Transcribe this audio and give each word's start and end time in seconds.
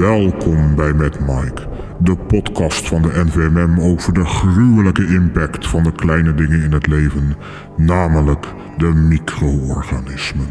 Welkom 0.00 0.74
bij 0.76 0.92
Met 0.92 1.20
Mike, 1.20 1.62
de 1.98 2.16
podcast 2.16 2.88
van 2.88 3.02
de 3.02 3.24
NVMM 3.24 3.80
over 3.80 4.14
de 4.14 4.24
gruwelijke 4.24 5.06
impact 5.06 5.66
van 5.66 5.82
de 5.82 5.92
kleine 5.92 6.34
dingen 6.34 6.62
in 6.62 6.72
het 6.72 6.86
leven, 6.86 7.36
namelijk 7.76 8.46
de 8.78 8.86
micro-organismen. 8.86 10.48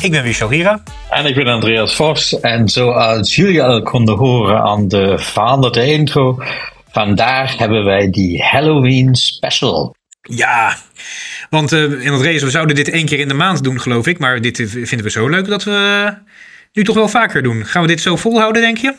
Ik 0.00 0.10
ben 0.10 0.24
Michel 0.24 0.50
Hira. 0.50 0.82
En 1.10 1.26
ik 1.26 1.34
ben 1.34 1.46
Andreas 1.46 1.96
Vos. 1.96 2.40
En 2.40 2.68
zoals 2.68 3.36
jullie 3.36 3.62
al 3.62 3.82
konden 3.82 4.16
horen 4.16 4.62
aan 4.62 4.88
de 4.88 5.18
veranderde 5.18 5.86
intro, 5.86 6.38
vandaag 6.92 7.58
hebben 7.58 7.84
wij 7.84 8.10
die 8.10 8.42
Halloween 8.42 9.14
special. 9.14 9.94
Ja, 10.22 10.76
want 11.50 11.72
uh, 11.72 11.82
in 11.82 12.12
het 12.12 12.22
race, 12.22 12.44
we 12.44 12.50
zouden 12.50 12.76
dit 12.76 12.90
één 12.90 13.06
keer 13.06 13.18
in 13.18 13.28
de 13.28 13.34
maand 13.34 13.64
doen, 13.64 13.80
geloof 13.80 14.06
ik. 14.06 14.18
Maar 14.18 14.40
dit 14.40 14.56
vinden 14.70 15.02
we 15.02 15.10
zo 15.10 15.28
leuk 15.28 15.46
dat 15.46 15.64
we 15.64 16.14
nu 16.72 16.84
toch 16.84 16.94
wel 16.94 17.08
vaker 17.08 17.42
doen. 17.42 17.64
Gaan 17.64 17.82
we 17.82 17.88
dit 17.88 18.00
zo 18.00 18.16
volhouden, 18.16 18.62
denk 18.62 18.78
je? 18.78 18.94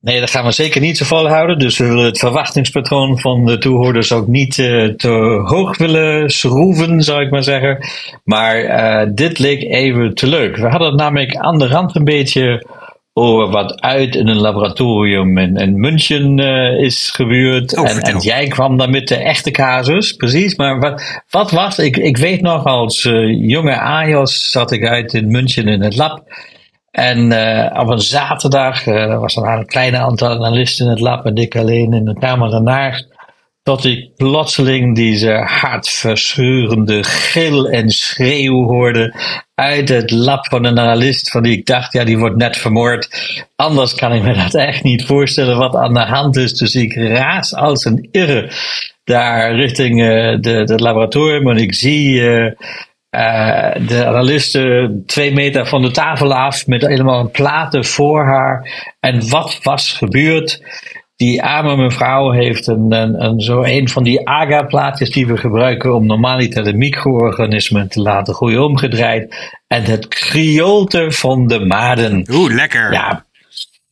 Nee, 0.00 0.20
dat 0.20 0.30
gaan 0.30 0.44
we 0.44 0.50
zeker 0.50 0.80
niet 0.80 0.96
zo 0.98 1.04
volhouden. 1.04 1.58
Dus 1.58 1.78
we 1.78 1.86
willen 1.86 2.04
het 2.04 2.18
verwachtingspatroon 2.18 3.18
van 3.18 3.46
de 3.46 3.58
toehoorders 3.58 4.12
ook 4.12 4.26
niet 4.26 4.58
uh, 4.58 4.88
te 4.88 5.08
hoog 5.44 5.78
willen 5.78 6.30
schroeven, 6.30 7.02
zou 7.02 7.22
ik 7.22 7.30
maar 7.30 7.42
zeggen. 7.42 7.78
Maar 8.24 8.64
uh, 8.64 9.10
dit 9.14 9.38
leek 9.38 9.62
even 9.62 10.14
te 10.14 10.26
leuk. 10.26 10.56
We 10.56 10.68
hadden 10.68 10.88
het 10.88 10.98
namelijk 10.98 11.36
aan 11.36 11.58
de 11.58 11.66
rand 11.66 11.96
een 11.96 12.04
beetje 12.04 12.66
over 13.12 13.50
wat 13.50 13.80
uit 13.80 14.14
in 14.14 14.28
een 14.28 14.40
laboratorium 14.40 15.38
in, 15.38 15.56
in 15.56 15.80
München 15.80 16.38
uh, 16.38 16.82
is 16.82 17.10
gebeurd. 17.10 17.78
Oh, 17.78 17.88
en, 17.88 18.00
en, 18.00 18.18
jij 18.18 18.46
kwam 18.46 18.76
dan 18.76 18.90
met 18.90 19.08
de 19.08 19.16
echte 19.16 19.50
casus, 19.50 20.12
precies. 20.12 20.56
Maar 20.56 20.80
wat, 20.80 21.22
wat 21.30 21.50
was, 21.50 21.78
ik, 21.78 21.96
ik 21.96 22.16
weet 22.16 22.40
nog 22.40 22.64
als 22.64 23.02
jonge 23.30 23.80
AJOS 23.80 24.50
zat 24.50 24.72
ik 24.72 24.86
uit 24.86 25.14
in 25.14 25.30
München 25.30 25.68
in 25.68 25.82
het 25.82 25.96
lab. 25.96 26.22
En 26.90 27.32
uh, 27.32 27.80
op 27.80 27.88
een 27.88 28.00
zaterdag, 28.00 28.86
uh, 28.86 28.94
er 28.94 29.20
was 29.20 29.36
een 29.36 29.66
kleine 29.66 29.98
aantal 29.98 30.28
analisten 30.28 30.84
in 30.84 30.90
het 30.90 31.00
lab 31.00 31.26
en 31.26 31.36
ik 31.36 31.56
alleen 31.56 31.92
in 31.92 32.04
de 32.04 32.18
kamer 32.18 32.50
daarnaast, 32.50 33.08
tot 33.62 33.84
ik 33.84 34.16
plotseling 34.16 34.96
deze 34.96 35.32
hartverscheurende 35.32 37.04
gil 37.04 37.68
en 37.68 37.90
schreeuw 37.90 38.66
hoorde 38.66 39.14
uit 39.60 39.88
het 39.88 40.10
lab 40.10 40.46
van 40.46 40.64
een 40.64 40.78
analist, 40.78 41.30
van 41.30 41.42
die 41.42 41.58
ik 41.58 41.66
dacht, 41.66 41.92
ja, 41.92 42.04
die 42.04 42.18
wordt 42.18 42.36
net 42.36 42.56
vermoord. 42.56 43.08
Anders 43.56 43.94
kan 43.94 44.12
ik 44.12 44.22
me 44.22 44.34
dat 44.34 44.54
echt 44.54 44.82
niet 44.82 45.04
voorstellen 45.04 45.58
wat 45.58 45.74
aan 45.74 45.94
de 45.94 46.00
hand 46.00 46.36
is. 46.36 46.52
Dus 46.52 46.74
ik 46.74 46.94
raas 46.94 47.54
als 47.54 47.84
een 47.84 48.08
irre 48.10 48.50
daar 49.04 49.54
richting 49.54 50.00
uh, 50.00 50.06
de, 50.40 50.64
de 50.64 50.78
laboratorium 50.78 51.48
en 51.50 51.56
ik 51.56 51.74
zie 51.74 52.20
uh, 52.20 52.50
de 53.86 54.04
analisten 54.06 55.02
twee 55.06 55.32
meter 55.32 55.66
van 55.66 55.82
de 55.82 55.90
tafel 55.90 56.34
af 56.34 56.66
met 56.66 56.86
helemaal 56.86 57.30
platen 57.30 57.84
voor 57.84 58.24
haar. 58.24 58.84
En 59.00 59.28
wat 59.28 59.58
was 59.62 59.92
gebeurd? 59.92 60.62
Die 61.20 61.42
arme 61.42 61.76
mevrouw 61.76 62.30
heeft 62.30 62.66
een, 62.66 62.92
een, 62.92 63.24
een 63.24 63.40
zo 63.40 63.62
een 63.62 63.88
van 63.88 64.02
die 64.02 64.28
agar-plaatjes 64.28 65.10
die 65.10 65.26
we 65.26 65.36
gebruiken 65.36 65.94
om 65.94 66.06
normaliter 66.06 66.64
de 66.64 66.74
micro-organismen 66.74 67.88
te 67.88 68.00
laten 68.00 68.34
groeien 68.34 68.62
omgedraaid. 68.62 69.34
En 69.66 69.82
het 69.82 70.08
kriolte 70.08 71.12
van 71.12 71.46
de 71.46 71.58
maden. 71.58 72.26
Oeh, 72.30 72.54
lekker. 72.54 72.92
Ja, 72.92 73.24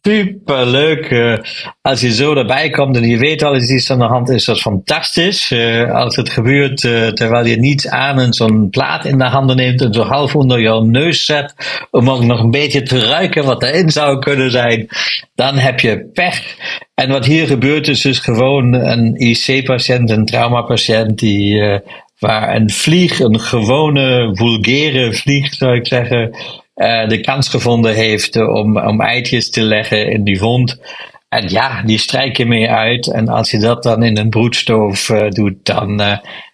super 0.03 0.67
leuk. 0.67 1.11
Uh, 1.11 1.39
als 1.83 2.01
je 2.01 2.13
zo 2.13 2.35
erbij 2.35 2.71
komt 2.71 2.97
en 2.97 3.09
je 3.09 3.19
weet 3.19 3.43
al 3.43 3.57
iets 3.57 3.91
aan 3.91 3.99
de 3.99 4.05
hand, 4.05 4.29
is 4.29 4.45
dat 4.45 4.61
fantastisch. 4.61 5.51
Uh, 5.51 5.95
als 5.95 6.17
het 6.17 6.31
gebeurt 6.31 6.83
uh, 6.83 7.09
terwijl 7.09 7.47
je 7.47 7.57
niets 7.57 7.89
aan 7.89 8.21
en 8.21 8.33
zo'n 8.33 8.71
plaat 8.71 9.05
in 9.05 9.19
de 9.19 9.25
handen 9.25 9.57
neemt 9.57 9.81
en 9.81 9.93
zo 9.93 10.03
half 10.03 10.35
onder 10.35 10.61
jouw 10.61 10.83
neus 10.83 11.25
zet, 11.25 11.55
om 11.91 12.11
ook 12.11 12.23
nog 12.23 12.41
een 12.41 12.51
beetje 12.51 12.83
te 12.83 12.99
ruiken 12.99 13.45
wat 13.45 13.63
erin 13.63 13.91
zou 13.91 14.19
kunnen 14.19 14.51
zijn, 14.51 14.89
dan 15.35 15.55
heb 15.55 15.81
je 15.81 16.11
pech. 16.13 16.57
En 16.95 17.11
wat 17.11 17.27
hier 17.27 17.47
gebeurt 17.47 17.89
is 17.89 18.01
dus 18.01 18.19
gewoon 18.19 18.73
een 18.73 19.15
IC-patiënt, 19.17 20.11
een 20.11 20.25
traumapatiënt, 20.25 21.19
die, 21.19 21.81
waar 22.19 22.55
een 22.57 22.71
vlieg, 22.71 23.21
een 23.21 23.41
gewone, 23.41 24.31
vulgaire 24.33 25.15
vlieg 25.15 25.55
zou 25.55 25.75
ik 25.75 25.87
zeggen, 25.87 26.37
uh, 26.79 27.09
de 27.09 27.21
kans 27.21 27.49
gevonden 27.49 27.95
heeft 27.95 28.37
om, 28.37 28.79
om 28.79 29.01
eitjes 29.01 29.51
te 29.51 29.63
leggen 29.63 30.11
in 30.11 30.25
die 30.25 30.39
wond. 30.39 30.81
En 31.29 31.49
ja, 31.49 31.83
die 31.83 31.99
strijk 31.99 32.37
je 32.37 32.47
mee 32.47 32.71
uit. 32.71 33.13
En 33.13 33.29
als 33.29 33.51
je 33.51 33.59
dat 33.59 33.83
dan 33.83 34.03
in 34.03 34.19
een 34.19 34.31
broedstoof 34.31 35.09
uh, 35.09 35.29
doet, 35.31 35.55
dan 35.63 36.01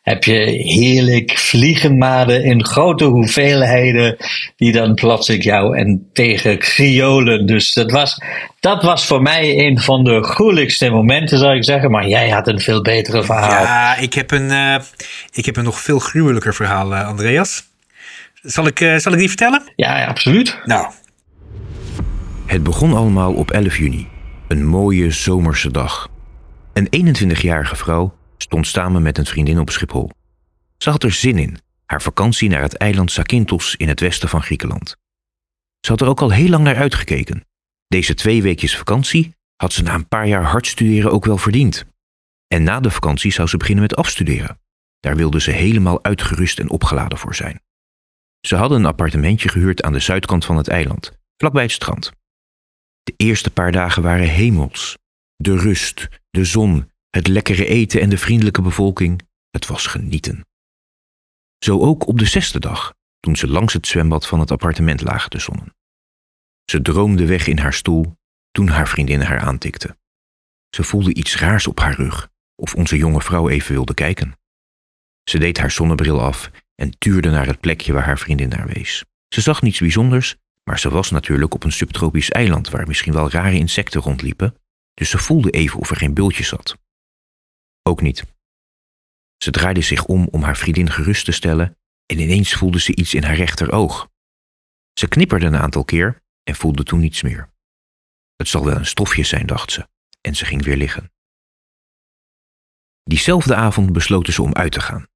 heb 0.02 0.24
je 0.24 0.38
heerlijk 0.64 1.38
vliegenmaden 1.38 2.44
in 2.44 2.64
grote 2.64 3.04
hoeveelheden. 3.04 4.16
Die 4.56 4.72
dan 4.72 4.94
plotseling 4.94 5.44
jou 5.44 5.76
en 5.78 6.08
tegen 6.12 6.58
kriolen. 6.58 7.46
Dus 7.46 7.72
dat 7.72 7.90
was, 7.90 8.18
dat 8.60 8.82
was 8.82 9.06
voor 9.06 9.22
mij 9.22 9.66
een 9.66 9.80
van 9.80 10.04
de 10.04 10.22
gruwelijkste 10.22 10.90
momenten, 10.90 11.38
zou 11.38 11.56
ik 11.56 11.64
zeggen. 11.64 11.90
Maar 11.90 12.08
jij 12.08 12.28
had 12.28 12.48
een 12.48 12.60
veel 12.60 12.82
betere 12.82 13.24
verhaal. 13.24 13.62
Ja, 13.62 13.96
ik 13.96 14.14
heb 14.14 14.30
een, 14.30 14.80
ik 15.32 15.46
heb 15.46 15.56
een 15.56 15.64
nog 15.64 15.80
veel 15.80 15.98
gruwelijker 15.98 16.54
verhaal, 16.54 16.94
Andreas. 16.94 17.62
Zal 18.44 18.66
ik, 18.66 18.80
uh, 18.80 18.96
zal 18.96 19.12
ik 19.12 19.18
die 19.18 19.28
vertellen? 19.28 19.72
Ja, 19.76 19.98
ja, 19.98 20.06
absoluut. 20.06 20.60
Nou. 20.64 20.92
Het 22.46 22.62
begon 22.62 22.92
allemaal 22.92 23.34
op 23.34 23.50
11 23.50 23.76
juni. 23.76 24.08
Een 24.48 24.66
mooie 24.66 25.10
zomerse 25.10 25.70
dag. 25.70 26.08
Een 26.72 27.16
21-jarige 27.16 27.76
vrouw 27.76 28.14
stond 28.36 28.66
samen 28.66 29.02
met 29.02 29.18
een 29.18 29.26
vriendin 29.26 29.58
op 29.58 29.70
Schiphol. 29.70 30.10
Ze 30.78 30.90
had 30.90 31.02
er 31.02 31.12
zin 31.12 31.38
in, 31.38 31.58
haar 31.86 32.02
vakantie 32.02 32.48
naar 32.48 32.62
het 32.62 32.76
eiland 32.76 33.12
Zakynthos 33.12 33.76
in 33.76 33.88
het 33.88 34.00
westen 34.00 34.28
van 34.28 34.42
Griekenland. 34.42 34.96
Ze 35.80 35.90
had 35.90 36.00
er 36.00 36.08
ook 36.08 36.20
al 36.20 36.30
heel 36.30 36.48
lang 36.48 36.64
naar 36.64 36.76
uitgekeken. 36.76 37.46
Deze 37.88 38.14
twee 38.14 38.42
weekjes 38.42 38.76
vakantie 38.76 39.34
had 39.56 39.72
ze 39.72 39.82
na 39.82 39.94
een 39.94 40.08
paar 40.08 40.26
jaar 40.26 40.44
hard 40.44 40.66
studeren 40.66 41.12
ook 41.12 41.24
wel 41.24 41.38
verdiend. 41.38 41.84
En 42.48 42.62
na 42.62 42.80
de 42.80 42.90
vakantie 42.90 43.32
zou 43.32 43.48
ze 43.48 43.56
beginnen 43.56 43.82
met 43.82 43.96
afstuderen. 43.96 44.58
Daar 45.00 45.16
wilde 45.16 45.40
ze 45.40 45.50
helemaal 45.50 46.04
uitgerust 46.04 46.58
en 46.58 46.70
opgeladen 46.70 47.18
voor 47.18 47.34
zijn. 47.34 47.60
Ze 48.46 48.56
hadden 48.56 48.78
een 48.78 48.86
appartementje 48.86 49.48
gehuurd 49.48 49.82
aan 49.82 49.92
de 49.92 49.98
zuidkant 49.98 50.44
van 50.44 50.56
het 50.56 50.68
eiland, 50.68 51.12
vlakbij 51.36 51.62
het 51.62 51.72
strand. 51.72 52.12
De 53.02 53.14
eerste 53.16 53.50
paar 53.50 53.72
dagen 53.72 54.02
waren 54.02 54.28
hemels. 54.28 54.98
De 55.36 55.56
rust, 55.56 56.08
de 56.30 56.44
zon, 56.44 56.90
het 57.10 57.26
lekkere 57.26 57.66
eten 57.66 58.00
en 58.00 58.08
de 58.08 58.18
vriendelijke 58.18 58.62
bevolking, 58.62 59.28
het 59.50 59.66
was 59.66 59.86
genieten. 59.86 60.46
Zo 61.58 61.80
ook 61.80 62.06
op 62.06 62.18
de 62.18 62.24
zesde 62.24 62.60
dag, 62.60 62.94
toen 63.20 63.36
ze 63.36 63.48
langs 63.48 63.72
het 63.72 63.86
zwembad 63.86 64.26
van 64.26 64.40
het 64.40 64.50
appartement 64.50 65.00
lagen 65.00 65.30
te 65.30 65.38
zonnen. 65.38 65.74
Ze 66.64 66.82
droomde 66.82 67.26
weg 67.26 67.46
in 67.46 67.58
haar 67.58 67.74
stoel 67.74 68.16
toen 68.50 68.68
haar 68.68 68.88
vriendin 68.88 69.20
haar 69.20 69.40
aantikte. 69.40 69.96
Ze 70.70 70.82
voelde 70.82 71.14
iets 71.14 71.36
raars 71.36 71.66
op 71.66 71.78
haar 71.80 71.94
rug, 71.94 72.30
of 72.54 72.74
onze 72.74 72.96
jonge 72.96 73.20
vrouw 73.20 73.48
even 73.48 73.74
wilde 73.74 73.94
kijken. 73.94 74.38
Ze 75.30 75.38
deed 75.38 75.58
haar 75.58 75.70
zonnebril 75.70 76.20
af 76.20 76.50
en 76.74 76.98
tuurde 76.98 77.30
naar 77.30 77.46
het 77.46 77.60
plekje 77.60 77.92
waar 77.92 78.04
haar 78.04 78.18
vriendin 78.18 78.48
naar 78.48 78.66
wees. 78.66 79.04
Ze 79.28 79.40
zag 79.40 79.62
niets 79.62 79.78
bijzonders, 79.78 80.36
maar 80.64 80.78
ze 80.78 80.90
was 80.90 81.10
natuurlijk 81.10 81.54
op 81.54 81.64
een 81.64 81.72
subtropisch 81.72 82.30
eiland 82.30 82.68
waar 82.68 82.86
misschien 82.86 83.12
wel 83.12 83.30
rare 83.30 83.56
insecten 83.56 84.00
rondliepen, 84.00 84.56
dus 84.94 85.10
ze 85.10 85.18
voelde 85.18 85.50
even 85.50 85.78
of 85.80 85.90
er 85.90 85.96
geen 85.96 86.14
bultje 86.14 86.44
zat. 86.44 86.76
Ook 87.82 88.00
niet. 88.00 88.24
Ze 89.36 89.50
draaide 89.50 89.82
zich 89.82 90.04
om 90.04 90.28
om 90.30 90.42
haar 90.42 90.56
vriendin 90.56 90.90
gerust 90.90 91.24
te 91.24 91.32
stellen 91.32 91.78
en 92.06 92.18
ineens 92.18 92.54
voelde 92.54 92.80
ze 92.80 92.96
iets 92.96 93.14
in 93.14 93.22
haar 93.22 93.36
rechteroog. 93.36 94.08
Ze 94.92 95.08
knipperde 95.08 95.46
een 95.46 95.56
aantal 95.56 95.84
keer 95.84 96.22
en 96.42 96.54
voelde 96.54 96.82
toen 96.82 97.00
niets 97.00 97.22
meer. 97.22 97.52
Het 98.36 98.48
zal 98.48 98.64
wel 98.64 98.76
een 98.76 98.86
stofje 98.86 99.24
zijn, 99.24 99.46
dacht 99.46 99.72
ze, 99.72 99.88
en 100.20 100.34
ze 100.36 100.44
ging 100.44 100.64
weer 100.64 100.76
liggen. 100.76 101.12
Diezelfde 103.02 103.54
avond 103.54 103.92
besloten 103.92 104.32
ze 104.32 104.42
om 104.42 104.54
uit 104.54 104.72
te 104.72 104.80
gaan. 104.80 105.06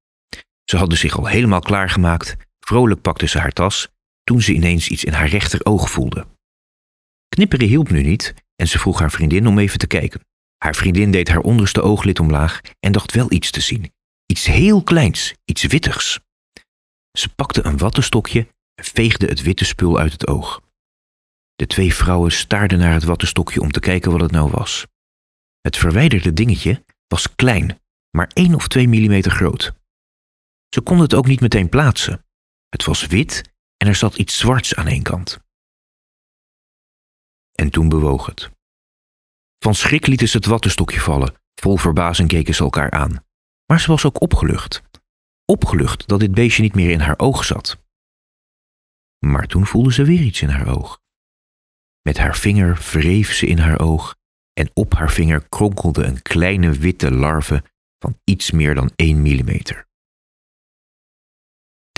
Ze 0.69 0.77
hadden 0.77 0.97
zich 0.97 1.17
al 1.17 1.25
helemaal 1.25 1.59
klaargemaakt, 1.59 2.35
vrolijk 2.59 3.01
pakte 3.01 3.27
ze 3.27 3.39
haar 3.39 3.51
tas, 3.51 3.87
toen 4.23 4.41
ze 4.41 4.53
ineens 4.53 4.87
iets 4.87 5.03
in 5.03 5.13
haar 5.13 5.27
rechteroog 5.27 5.91
voelde. 5.91 6.27
Knipperen 7.29 7.67
hielp 7.67 7.89
nu 7.89 8.01
niet 8.01 8.33
en 8.55 8.67
ze 8.67 8.79
vroeg 8.79 8.99
haar 8.99 9.11
vriendin 9.11 9.47
om 9.47 9.59
even 9.59 9.79
te 9.79 9.87
kijken. 9.87 10.21
Haar 10.57 10.75
vriendin 10.75 11.11
deed 11.11 11.27
haar 11.27 11.39
onderste 11.39 11.81
ooglid 11.81 12.19
omlaag 12.19 12.61
en 12.79 12.91
dacht 12.91 13.11
wel 13.11 13.31
iets 13.31 13.51
te 13.51 13.61
zien. 13.61 13.91
Iets 14.25 14.45
heel 14.45 14.83
kleins, 14.83 15.33
iets 15.45 15.65
wittigs. 15.65 16.19
Ze 17.11 17.29
pakte 17.29 17.65
een 17.65 17.77
wattenstokje 17.77 18.47
en 18.75 18.83
veegde 18.83 19.25
het 19.25 19.41
witte 19.41 19.65
spul 19.65 19.99
uit 19.99 20.11
het 20.11 20.27
oog. 20.27 20.61
De 21.55 21.67
twee 21.67 21.93
vrouwen 21.93 22.31
staarden 22.31 22.79
naar 22.79 22.93
het 22.93 23.03
wattenstokje 23.03 23.61
om 23.61 23.71
te 23.71 23.79
kijken 23.79 24.11
wat 24.11 24.21
het 24.21 24.31
nou 24.31 24.51
was. 24.51 24.85
Het 25.61 25.77
verwijderde 25.77 26.33
dingetje 26.33 26.83
was 27.07 27.35
klein, 27.35 27.79
maar 28.17 28.31
één 28.33 28.55
of 28.55 28.67
twee 28.67 28.87
millimeter 28.87 29.31
groot. 29.31 29.77
Ze 30.69 30.81
konden 30.81 31.05
het 31.05 31.13
ook 31.13 31.27
niet 31.27 31.41
meteen 31.41 31.69
plaatsen. 31.69 32.25
Het 32.69 32.85
was 32.85 33.05
wit 33.05 33.53
en 33.77 33.87
er 33.87 33.95
zat 33.95 34.15
iets 34.15 34.37
zwarts 34.37 34.75
aan 34.75 34.87
één 34.87 35.03
kant. 35.03 35.39
En 37.51 37.69
toen 37.69 37.89
bewoog 37.89 38.25
het. 38.25 38.49
Van 39.59 39.75
schrik 39.75 40.07
lieten 40.07 40.29
ze 40.29 40.37
het 40.37 40.45
wattenstokje 40.45 40.99
vallen, 40.99 41.39
Vol 41.59 41.77
verbazing 41.77 42.29
keken 42.29 42.55
ze 42.55 42.63
elkaar 42.63 42.91
aan. 42.91 43.25
Maar 43.65 43.79
ze 43.79 43.87
was 43.87 44.05
ook 44.05 44.21
opgelucht. 44.21 44.81
Opgelucht 45.45 46.07
dat 46.07 46.19
dit 46.19 46.31
beestje 46.31 46.61
niet 46.61 46.75
meer 46.75 46.89
in 46.89 46.99
haar 46.99 47.19
oog 47.19 47.43
zat. 47.43 47.77
Maar 49.25 49.47
toen 49.47 49.65
voelde 49.65 49.93
ze 49.93 50.03
weer 50.03 50.21
iets 50.21 50.41
in 50.41 50.49
haar 50.49 50.67
oog. 50.67 50.99
Met 52.01 52.17
haar 52.17 52.35
vinger 52.35 52.89
wreef 52.91 53.33
ze 53.33 53.45
in 53.45 53.57
haar 53.57 53.79
oog 53.79 54.15
en 54.53 54.69
op 54.73 54.93
haar 54.93 55.11
vinger 55.11 55.47
kronkelde 55.49 56.03
een 56.03 56.21
kleine 56.21 56.71
witte 56.71 57.11
larve 57.11 57.63
van 57.97 58.19
iets 58.23 58.51
meer 58.51 58.75
dan 58.75 58.91
1 58.95 59.21
millimeter. 59.21 59.87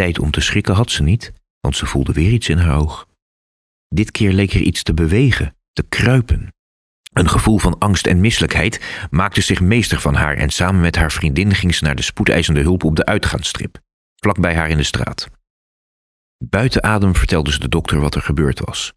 Tijd 0.02 0.20
om 0.20 0.32
te 0.32 0.42
schrikken 0.42 0.76
had 0.76 0.92
ze 0.92 1.04
niet, 1.04 1.34
want 1.60 1.78
ze 1.78 1.86
voelde 1.86 2.14
weer 2.14 2.32
iets 2.32 2.50
in 2.50 2.58
haar 2.58 2.78
oog. 2.78 3.08
Dit 3.88 4.12
keer 4.12 4.32
leek 4.32 4.54
er 4.54 4.62
iets 4.62 4.84
te 4.84 4.94
bewegen, 4.94 5.56
te 5.74 5.84
kruipen. 5.90 6.54
Een 7.14 7.30
gevoel 7.30 7.58
van 7.58 7.78
angst 7.78 8.08
en 8.08 8.22
misselijkheid 8.22 9.08
maakte 9.10 9.42
zich 9.42 9.60
meester 9.60 10.00
van 10.00 10.16
haar 10.16 10.38
en 10.38 10.50
samen 10.50 10.82
met 10.82 10.96
haar 10.96 11.12
vriendin 11.12 11.56
ging 11.56 11.76
ze 11.76 11.84
naar 11.84 11.96
de 11.96 12.02
spoedeisende 12.02 12.62
hulp 12.62 12.84
op 12.84 12.96
de 12.96 13.06
uitgaansstrip, 13.06 13.80
vlak 14.16 14.40
bij 14.40 14.56
haar 14.56 14.70
in 14.70 14.78
de 14.78 14.84
straat. 14.84 15.30
Buiten 16.44 16.84
adem 16.84 17.16
vertelde 17.16 17.52
ze 17.52 17.60
de 17.60 17.70
dokter 17.70 18.00
wat 18.00 18.16
er 18.16 18.22
gebeurd 18.22 18.60
was. 18.60 18.94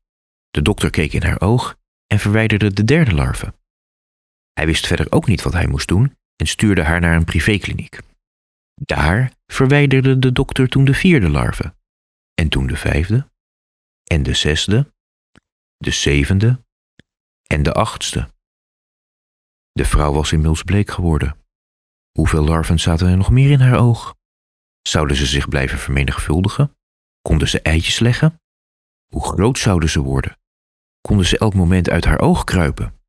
De 0.51 0.63
dokter 0.63 0.91
keek 0.91 1.13
in 1.13 1.23
haar 1.23 1.41
oog 1.41 1.77
en 2.07 2.19
verwijderde 2.19 2.73
de 2.73 2.85
derde 2.85 3.15
larve. 3.15 3.55
Hij 4.53 4.67
wist 4.67 4.87
verder 4.87 5.13
ook 5.13 5.27
niet 5.27 5.43
wat 5.43 5.53
hij 5.53 5.67
moest 5.67 5.89
doen 5.89 6.17
en 6.37 6.47
stuurde 6.47 6.83
haar 6.83 7.01
naar 7.01 7.17
een 7.17 7.25
privékliniek. 7.25 7.99
Daar 8.75 9.33
verwijderde 9.47 10.19
de 10.19 10.33
dokter 10.33 10.69
toen 10.69 10.85
de 10.85 10.95
vierde 10.95 11.29
larve, 11.29 11.75
en 12.35 12.49
toen 12.49 12.67
de 12.67 12.77
vijfde, 12.77 13.31
en 14.05 14.23
de 14.23 14.35
zesde, 14.35 14.93
de 15.77 15.91
zevende 15.91 16.65
en 17.47 17.63
de 17.63 17.73
achtste. 17.73 18.33
De 19.73 19.85
vrouw 19.85 20.13
was 20.13 20.33
inmiddels 20.33 20.63
bleek 20.63 20.91
geworden. 20.91 21.37
Hoeveel 22.19 22.45
larven 22.45 22.79
zaten 22.79 23.09
er 23.09 23.17
nog 23.17 23.31
meer 23.31 23.51
in 23.51 23.61
haar 23.61 23.79
oog? 23.79 24.15
Zouden 24.83 25.17
ze 25.17 25.27
zich 25.27 25.49
blijven 25.49 25.79
vermenigvuldigen? 25.79 26.77
Konden 27.23 27.49
ze 27.49 27.63
eitjes 27.63 27.99
leggen? 27.99 28.41
Hoe 29.07 29.25
groot 29.25 29.59
zouden 29.59 29.91
ze 29.91 30.01
worden? 30.01 30.39
Konden 31.01 31.27
ze 31.27 31.39
elk 31.39 31.55
moment 31.55 31.91
uit 31.91 32.05
haar 32.05 32.19
oog 32.19 32.45
kruipen? 32.45 33.01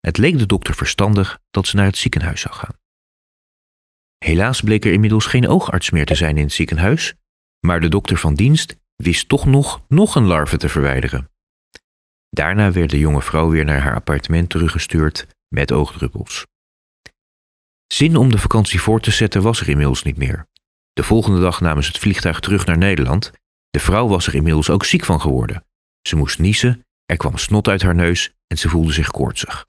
Het 0.00 0.16
leek 0.16 0.38
de 0.38 0.46
dokter 0.46 0.74
verstandig 0.74 1.40
dat 1.50 1.66
ze 1.66 1.76
naar 1.76 1.86
het 1.86 1.96
ziekenhuis 1.96 2.40
zou 2.40 2.54
gaan. 2.54 2.78
Helaas 4.24 4.60
bleek 4.60 4.84
er 4.84 4.92
inmiddels 4.92 5.26
geen 5.26 5.48
oogarts 5.48 5.90
meer 5.90 6.06
te 6.06 6.14
zijn 6.14 6.36
in 6.36 6.42
het 6.42 6.52
ziekenhuis, 6.52 7.14
maar 7.60 7.80
de 7.80 7.88
dokter 7.88 8.16
van 8.16 8.34
dienst 8.34 8.76
wist 8.96 9.28
toch 9.28 9.46
nog 9.46 9.84
nog 9.88 10.14
een 10.14 10.26
larve 10.26 10.56
te 10.56 10.68
verwijderen. 10.68 11.30
Daarna 12.30 12.72
werd 12.72 12.90
de 12.90 12.98
jonge 12.98 13.22
vrouw 13.22 13.48
weer 13.48 13.64
naar 13.64 13.80
haar 13.80 13.94
appartement 13.94 14.50
teruggestuurd 14.50 15.26
met 15.48 15.72
oogdruppels. 15.72 16.46
Zin 17.86 18.16
om 18.16 18.30
de 18.30 18.38
vakantie 18.38 18.80
voort 18.80 19.02
te 19.02 19.10
zetten 19.10 19.42
was 19.42 19.60
er 19.60 19.68
inmiddels 19.68 20.02
niet 20.02 20.16
meer. 20.16 20.46
De 20.92 21.02
volgende 21.02 21.40
dag 21.40 21.60
namen 21.60 21.82
ze 21.82 21.88
het 21.88 21.98
vliegtuig 21.98 22.40
terug 22.40 22.66
naar 22.66 22.78
Nederland. 22.78 23.32
De 23.70 23.80
vrouw 23.80 24.08
was 24.08 24.26
er 24.26 24.34
inmiddels 24.34 24.70
ook 24.70 24.84
ziek 24.84 25.04
van 25.04 25.20
geworden. 25.20 25.64
Ze 26.08 26.16
moest 26.16 26.38
niezen, 26.38 26.84
er 27.06 27.16
kwam 27.16 27.38
snot 27.38 27.68
uit 27.68 27.82
haar 27.82 27.94
neus 27.94 28.32
en 28.46 28.58
ze 28.58 28.68
voelde 28.68 28.92
zich 28.92 29.10
koortsig. 29.10 29.66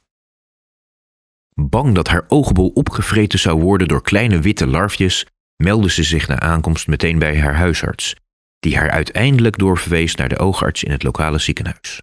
Bang 1.61 1.95
dat 1.95 2.07
haar 2.07 2.25
oogbol 2.27 2.69
opgevreten 2.69 3.39
zou 3.39 3.61
worden 3.61 3.87
door 3.87 4.01
kleine 4.01 4.39
witte 4.39 4.67
larfjes, 4.67 5.25
meldde 5.63 5.89
ze 5.89 6.03
zich 6.03 6.27
na 6.27 6.39
aankomst 6.39 6.87
meteen 6.87 7.19
bij 7.19 7.39
haar 7.39 7.55
huisarts, 7.55 8.15
die 8.59 8.77
haar 8.77 8.89
uiteindelijk 8.89 9.57
doorverwees 9.57 10.15
naar 10.15 10.29
de 10.29 10.37
oogarts 10.37 10.83
in 10.83 10.91
het 10.91 11.03
lokale 11.03 11.39
ziekenhuis. 11.39 12.01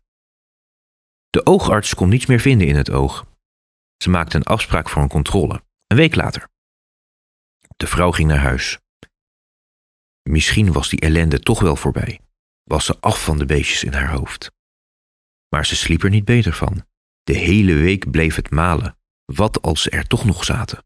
De 1.31 1.47
oogarts 1.47 1.95
kon 1.95 2.09
niets 2.09 2.27
meer 2.27 2.41
vinden 2.41 2.67
in 2.67 2.77
het 2.77 2.91
oog. 2.91 3.27
Ze 3.97 4.11
maakte 4.11 4.37
een 4.37 4.43
afspraak 4.43 4.89
voor 4.89 5.03
een 5.03 5.09
controle, 5.09 5.63
een 5.87 5.97
week 5.97 6.15
later. 6.15 6.49
De 7.77 7.87
vrouw 7.87 8.11
ging 8.13 8.29
naar 8.29 8.39
huis. 8.39 8.79
Misschien 10.23 10.73
was 10.73 10.89
die 10.89 11.01
ellende 11.01 11.41
toch 11.41 11.61
wel 11.61 11.77
voorbij, 11.77 12.21
was 12.65 12.85
ze 12.85 13.01
af 13.01 13.25
van 13.25 13.39
de 13.39 13.45
beestjes 13.45 13.85
in 13.85 13.93
haar 13.93 14.11
hoofd. 14.11 14.53
Maar 15.49 15.67
ze 15.67 15.77
sliep 15.77 16.03
er 16.03 16.11
niet 16.11 16.25
beter 16.25 16.53
van. 16.53 16.87
De 17.23 17.37
hele 17.37 17.75
week 17.75 18.11
bleef 18.11 18.35
het 18.35 18.51
malen. 18.51 18.97
Wat 19.25 19.63
als 19.63 19.83
ze 19.83 19.91
er 19.91 20.07
toch 20.07 20.25
nog 20.25 20.45
zaten? 20.45 20.85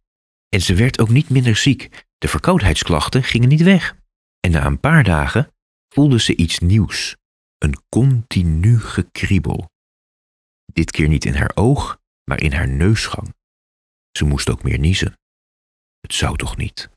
En 0.49 0.61
ze 0.61 0.75
werd 0.75 1.01
ook 1.01 1.09
niet 1.09 1.31
minder 1.31 1.57
ziek. 1.57 2.07
De 2.19 2.29
verkoudheidsklachten 2.29 3.23
gingen 3.23 3.49
niet 3.49 3.63
weg. 3.63 3.97
En 4.41 4.51
na 4.51 4.67
een 4.67 4.81
paar 4.81 5.05
dagen 5.05 5.55
voelde 5.89 6.21
ze 6.21 6.37
iets 6.37 6.59
nieuws. 6.59 7.17
Een 7.59 7.83
continu 7.89 8.79
gekriebel. 8.79 9.71
Dit 10.73 10.91
keer 10.91 11.09
niet 11.09 11.25
in 11.25 11.35
haar 11.35 11.51
oog, 11.55 11.99
maar 12.25 12.41
in 12.41 12.53
haar 12.53 12.69
neusgang. 12.69 13.35
Ze 14.11 14.25
moest 14.25 14.51
ook 14.51 14.63
meer 14.63 14.79
niezen. 14.79 15.19
Het 16.01 16.15
zou 16.15 16.37
toch 16.37 16.57
niet? 16.57 16.91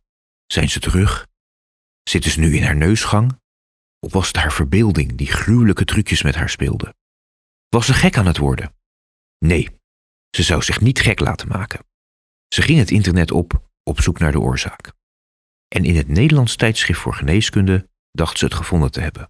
Zijn 0.46 0.70
ze 0.70 0.80
terug? 0.80 1.28
Zitten 2.04 2.32
ze 2.32 2.40
nu 2.40 2.56
in 2.56 2.64
haar 2.64 2.76
neusgang? 2.76 3.40
Of 4.00 4.14
was 4.14 4.28
het 4.28 4.36
haar 4.36 4.54
verbeelding 4.54 5.16
die 5.16 5.28
gruwelijke 5.28 5.86
trucjes 5.86 6.24
met 6.24 6.36
haar 6.36 6.50
speelde? 6.50 6.96
Was 7.70 7.86
ze 7.86 7.94
gek 7.94 8.18
aan 8.18 8.26
het 8.26 8.38
worden? 8.38 8.76
Nee, 9.38 9.79
ze 10.30 10.44
zou 10.44 10.62
zich 10.62 10.82
niet 10.82 11.00
gek 11.00 11.20
laten 11.20 11.48
maken. 11.48 11.86
Ze 12.48 12.62
ging 12.62 12.80
het 12.80 12.92
internet 12.92 13.32
op 13.32 13.70
op 13.84 14.02
zoek 14.02 14.20
naar 14.20 14.32
de 14.32 14.40
oorzaak. 14.40 14.94
En 15.68 15.86
in 15.86 15.96
het 15.96 16.08
Nederlands 16.08 16.56
tijdschrift 16.56 17.00
voor 17.00 17.14
geneeskunde 17.14 17.90
dacht 18.12 18.38
ze 18.38 18.46
het 18.46 18.54
gevonden 18.54 18.92
te 18.92 19.00
hebben. 19.00 19.30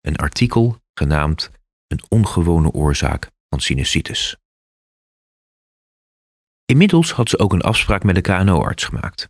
Een 0.00 0.16
artikel 0.16 0.80
genaamd 0.94 1.50
Een 1.86 2.02
ongewone 2.08 2.70
oorzaak 2.70 3.30
van 3.48 3.60
sinusitis. 3.60 4.36
Inmiddels 6.64 7.12
had 7.12 7.28
ze 7.28 7.38
ook 7.38 7.52
een 7.52 7.62
afspraak 7.62 8.02
met 8.02 8.14
de 8.14 8.20
KNO-arts 8.20 8.84
gemaakt. 8.84 9.28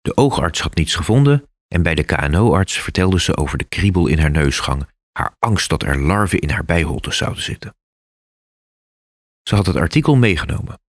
De 0.00 0.16
oogarts 0.16 0.60
had 0.60 0.74
niets 0.74 0.94
gevonden 0.94 1.48
en 1.68 1.82
bij 1.82 1.94
de 1.94 2.04
KNO-arts 2.04 2.80
vertelde 2.80 3.20
ze 3.20 3.36
over 3.36 3.58
de 3.58 3.64
kriebel 3.64 4.06
in 4.06 4.18
haar 4.18 4.30
neusgang, 4.30 4.88
haar 5.12 5.36
angst 5.38 5.68
dat 5.68 5.82
er 5.82 6.00
larven 6.00 6.38
in 6.38 6.50
haar 6.50 6.64
bijholtes 6.64 7.16
zouden 7.16 7.42
zitten. 7.42 7.74
Ze 9.42 9.54
had 9.54 9.66
het 9.66 9.76
artikel 9.76 10.16
meegenomen. 10.16 10.80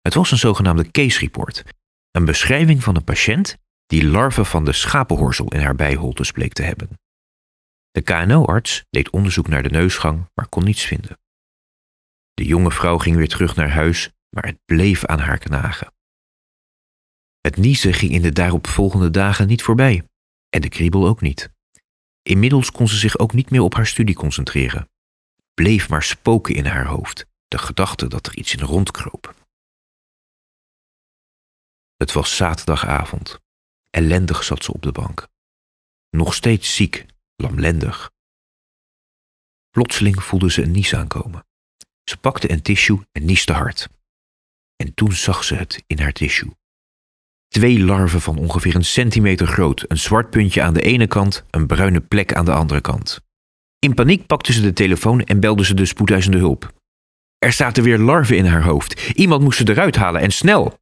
Het 0.00 0.14
was 0.14 0.30
een 0.30 0.38
zogenaamde 0.38 0.90
case 0.90 1.18
report, 1.18 1.64
een 2.10 2.24
beschrijving 2.24 2.82
van 2.82 2.96
een 2.96 3.04
patiënt 3.04 3.56
die 3.86 4.06
larven 4.06 4.46
van 4.46 4.64
de 4.64 4.72
schapenhorzel 4.72 5.48
in 5.48 5.60
haar 5.60 5.74
bijholtes 5.74 6.30
bleek 6.30 6.52
te 6.52 6.62
hebben. 6.62 6.98
De 7.90 8.02
KNO-arts 8.02 8.84
deed 8.90 9.10
onderzoek 9.10 9.48
naar 9.48 9.62
de 9.62 9.70
neusgang, 9.70 10.30
maar 10.34 10.48
kon 10.48 10.64
niets 10.64 10.84
vinden. 10.84 11.18
De 12.34 12.44
jonge 12.44 12.70
vrouw 12.70 12.98
ging 12.98 13.16
weer 13.16 13.28
terug 13.28 13.56
naar 13.56 13.70
huis, 13.70 14.10
maar 14.28 14.46
het 14.46 14.58
bleef 14.64 15.04
aan 15.04 15.18
haar 15.18 15.38
knagen. 15.38 15.92
Het 17.40 17.56
niezen 17.56 17.94
ging 17.94 18.12
in 18.12 18.22
de 18.22 18.32
daaropvolgende 18.32 19.10
dagen 19.10 19.46
niet 19.46 19.62
voorbij, 19.62 20.02
en 20.48 20.60
de 20.60 20.68
kriebel 20.68 21.06
ook 21.06 21.20
niet. 21.20 21.52
Inmiddels 22.22 22.70
kon 22.70 22.88
ze 22.88 22.96
zich 22.96 23.18
ook 23.18 23.32
niet 23.32 23.50
meer 23.50 23.60
op 23.60 23.74
haar 23.74 23.86
studie 23.86 24.14
concentreren. 24.14 24.88
Bleef 25.54 25.88
maar 25.88 26.02
spoken 26.02 26.54
in 26.54 26.66
haar 26.66 26.86
hoofd, 26.86 27.26
de 27.54 27.60
gedachte 27.60 28.06
dat 28.06 28.26
er 28.26 28.36
iets 28.36 28.54
in 28.54 28.60
rondkroop. 28.60 29.34
Het 31.96 32.12
was 32.12 32.36
zaterdagavond. 32.36 33.38
Ellendig 33.90 34.44
zat 34.44 34.64
ze 34.64 34.72
op 34.72 34.82
de 34.82 34.92
bank. 34.92 35.28
Nog 36.10 36.34
steeds 36.34 36.74
ziek, 36.74 37.06
lamlendig. 37.36 38.10
Plotseling 39.70 40.22
voelde 40.22 40.50
ze 40.50 40.62
een 40.62 40.70
nies 40.70 40.94
aankomen. 40.94 41.46
Ze 42.04 42.16
pakte 42.16 42.50
een 42.50 42.62
tissue 42.62 43.00
en 43.12 43.24
nieste 43.24 43.52
hard. 43.52 43.88
En 44.76 44.94
toen 44.94 45.12
zag 45.12 45.44
ze 45.44 45.54
het 45.54 45.82
in 45.86 45.98
haar 45.98 46.12
tissue. 46.12 46.56
Twee 47.48 47.80
larven 47.80 48.20
van 48.20 48.38
ongeveer 48.38 48.74
een 48.74 48.84
centimeter 48.84 49.46
groot, 49.46 49.84
een 49.88 49.98
zwart 49.98 50.30
puntje 50.30 50.62
aan 50.62 50.74
de 50.74 50.82
ene 50.82 51.06
kant, 51.06 51.44
een 51.50 51.66
bruine 51.66 52.00
plek 52.00 52.34
aan 52.34 52.44
de 52.44 52.52
andere 52.52 52.80
kant. 52.80 53.20
In 53.78 53.94
paniek 53.94 54.26
pakte 54.26 54.52
ze 54.52 54.60
de 54.60 54.72
telefoon 54.72 55.20
en 55.20 55.40
belde 55.40 55.64
ze 55.64 55.74
de 55.74 55.86
spoedeisende 55.86 56.38
hulp. 56.38 56.82
Er 57.44 57.52
zaten 57.52 57.82
weer 57.82 57.98
larven 57.98 58.36
in 58.36 58.46
haar 58.46 58.62
hoofd. 58.62 59.10
Iemand 59.14 59.42
moest 59.42 59.58
ze 59.58 59.68
eruit 59.68 59.96
halen 59.96 60.20
en 60.20 60.30
snel. 60.30 60.78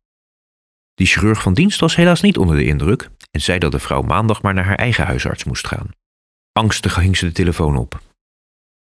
Die 0.94 1.06
chirurg 1.06 1.42
van 1.42 1.54
dienst 1.54 1.80
was 1.80 1.96
helaas 1.96 2.20
niet 2.20 2.36
onder 2.36 2.56
de 2.56 2.64
indruk 2.64 3.08
en 3.30 3.40
zei 3.40 3.58
dat 3.58 3.72
de 3.72 3.78
vrouw 3.78 4.02
maandag 4.02 4.42
maar 4.42 4.54
naar 4.54 4.64
haar 4.64 4.76
eigen 4.76 5.04
huisarts 5.04 5.44
moest 5.44 5.66
gaan. 5.66 5.90
Angstig 6.52 6.96
hing 6.96 7.16
ze 7.16 7.26
de 7.26 7.32
telefoon 7.32 7.76
op. 7.76 8.00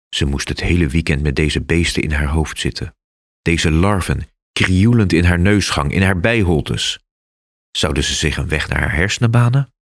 Ze 0.10 0.25
moest 0.25 0.50
het 0.50 0.60
hele 0.60 0.88
weekend 0.88 1.22
met 1.22 1.36
deze 1.36 1.62
beesten 1.62 2.03
in 2.03 2.12
haar 2.12 2.27
hoofd 2.27 2.60
zitten. 2.60 2.96
Deze 3.41 3.72
larven, 3.72 4.27
krioelend 4.51 5.13
in 5.13 5.24
haar 5.24 5.39
neusgang, 5.39 5.91
in 5.91 6.01
haar 6.01 6.20
bijholtes. 6.20 7.00
Zouden 7.72 8.03
ze 8.03 8.13
zich 8.13 8.38
een 8.38 8.50
weg 8.50 8.70
naar 8.70 8.79
haar 8.79 8.96
hersenen 8.96 9.32
banen? 9.32 9.74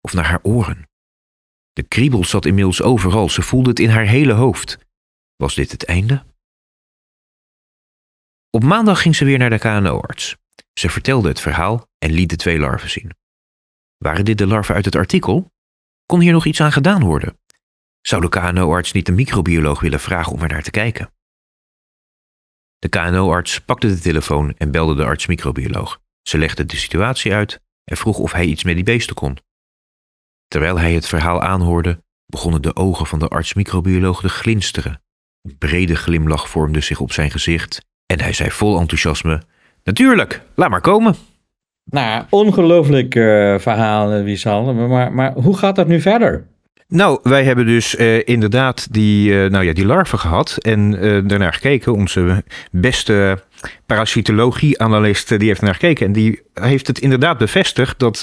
Of 0.00 0.12
naar 0.12 0.26
haar 0.26 0.42
oren? 0.42 0.88
De 1.72 1.82
kriebel 1.82 2.24
zat 2.24 2.46
inmiddels 2.46 2.82
overal, 2.82 3.28
ze 3.28 3.42
voelde 3.42 3.68
het 3.68 3.78
in 3.78 3.90
haar 3.90 4.06
hele 4.06 4.32
hoofd. 4.32 4.78
Was 5.36 5.54
dit 5.54 5.72
het 5.72 5.84
einde? 5.84 6.24
Op 8.56 8.64
maandag 8.64 9.02
ging 9.02 9.16
ze 9.16 9.24
weer 9.24 9.38
naar 9.38 9.50
de 9.50 9.58
KNO-arts. 9.58 10.36
Ze 10.72 10.88
vertelde 10.88 11.28
het 11.28 11.40
verhaal 11.40 11.88
en 11.98 12.12
liet 12.12 12.30
de 12.30 12.36
twee 12.36 12.58
larven 12.58 12.90
zien. 12.90 13.10
Waren 13.96 14.24
dit 14.24 14.38
de 14.38 14.46
larven 14.46 14.74
uit 14.74 14.84
het 14.84 14.96
artikel? 14.96 15.52
Kon 16.06 16.20
hier 16.20 16.32
nog 16.32 16.46
iets 16.46 16.60
aan 16.60 16.72
gedaan 16.72 17.04
worden? 17.04 17.38
Zou 18.00 18.20
de 18.20 18.28
KNO-arts 18.28 18.92
niet 18.92 19.08
een 19.08 19.14
microbioloog 19.14 19.80
willen 19.80 20.00
vragen 20.00 20.32
om 20.32 20.42
er 20.42 20.48
naar 20.48 20.62
te 20.62 20.70
kijken? 20.70 21.12
De 22.78 22.88
KNO-arts 22.88 23.60
pakte 23.60 23.86
de 23.86 23.98
telefoon 23.98 24.54
en 24.56 24.70
belde 24.70 24.94
de 24.94 25.04
arts-microbioloog. 25.04 26.00
Ze 26.22 26.38
legde 26.38 26.64
de 26.64 26.76
situatie 26.76 27.32
uit 27.32 27.60
en 27.84 27.96
vroeg 27.96 28.18
of 28.18 28.32
hij 28.32 28.44
iets 28.44 28.64
met 28.64 28.74
die 28.74 28.84
beesten 28.84 29.14
kon. 29.14 29.38
Terwijl 30.48 30.78
hij 30.78 30.94
het 30.94 31.06
verhaal 31.06 31.42
aanhoorde, 31.42 32.02
begonnen 32.26 32.62
de 32.62 32.76
ogen 32.76 33.06
van 33.06 33.18
de 33.18 33.28
arts-microbioloog 33.28 34.20
te 34.20 34.28
glinsteren. 34.28 35.02
Een 35.42 35.58
brede 35.58 35.96
glimlach 35.96 36.48
vormde 36.48 36.80
zich 36.80 37.00
op 37.00 37.12
zijn 37.12 37.30
gezicht 37.30 37.84
en 38.06 38.20
hij 38.20 38.32
zei 38.32 38.50
vol 38.50 38.78
enthousiasme: 38.78 39.42
Natuurlijk, 39.84 40.42
laat 40.54 40.70
maar 40.70 40.80
komen. 40.80 41.14
Nou, 41.84 42.24
ongelooflijk 42.30 43.14
uh, 43.14 43.58
verhaal, 43.58 44.16
uh, 44.16 44.24
Wiesal. 44.24 44.74
Maar, 44.74 45.12
maar 45.12 45.32
hoe 45.32 45.56
gaat 45.56 45.76
dat 45.76 45.86
nu 45.86 46.00
verder? 46.00 46.46
Nou, 46.88 47.18
wij 47.22 47.44
hebben 47.44 47.66
dus 47.66 47.94
uh, 47.94 48.18
inderdaad 48.24 48.86
die, 48.90 49.30
uh, 49.30 49.50
nou 49.50 49.64
ja, 49.64 49.72
die 49.72 49.86
larven 49.86 50.18
gehad 50.18 50.56
en 50.56 51.04
uh, 51.04 51.28
daarnaar 51.28 51.52
gekeken. 51.52 51.92
Onze 51.92 52.44
beste 52.70 53.42
parasitologie-analyst 53.86 55.38
die 55.38 55.48
heeft 55.48 55.60
naar 55.60 55.74
gekeken 55.74 56.06
en 56.06 56.12
die 56.12 56.42
heeft 56.54 56.86
het 56.86 56.98
inderdaad 56.98 57.38
bevestigd 57.38 57.98
dat 57.98 58.18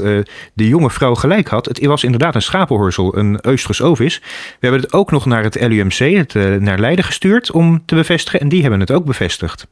de 0.54 0.68
jonge 0.68 0.90
vrouw 0.90 1.16
gelijk 1.16 1.48
had. 1.48 1.66
Het 1.66 1.86
was 1.86 2.04
inderdaad 2.04 2.36
een 2.36 2.42
schapenhorsel, 2.42 3.18
een 3.18 3.48
Oestrus 3.48 3.82
ovis. 3.82 4.20
We 4.20 4.68
hebben 4.68 4.82
het 4.82 4.94
ook 4.94 5.12
nog 5.12 5.26
naar 5.26 5.44
het 5.44 5.62
LUMC, 5.62 5.98
het, 5.98 6.34
naar 6.60 6.80
Leiden 6.80 7.06
gestuurd 7.06 7.52
om 7.52 7.86
te 7.86 7.96
bevestigen 7.96 8.40
en 8.40 8.50
die 8.50 8.62
hebben 8.62 8.80
het 8.80 8.92
ook 8.92 9.06
bevestigd. 9.06 9.68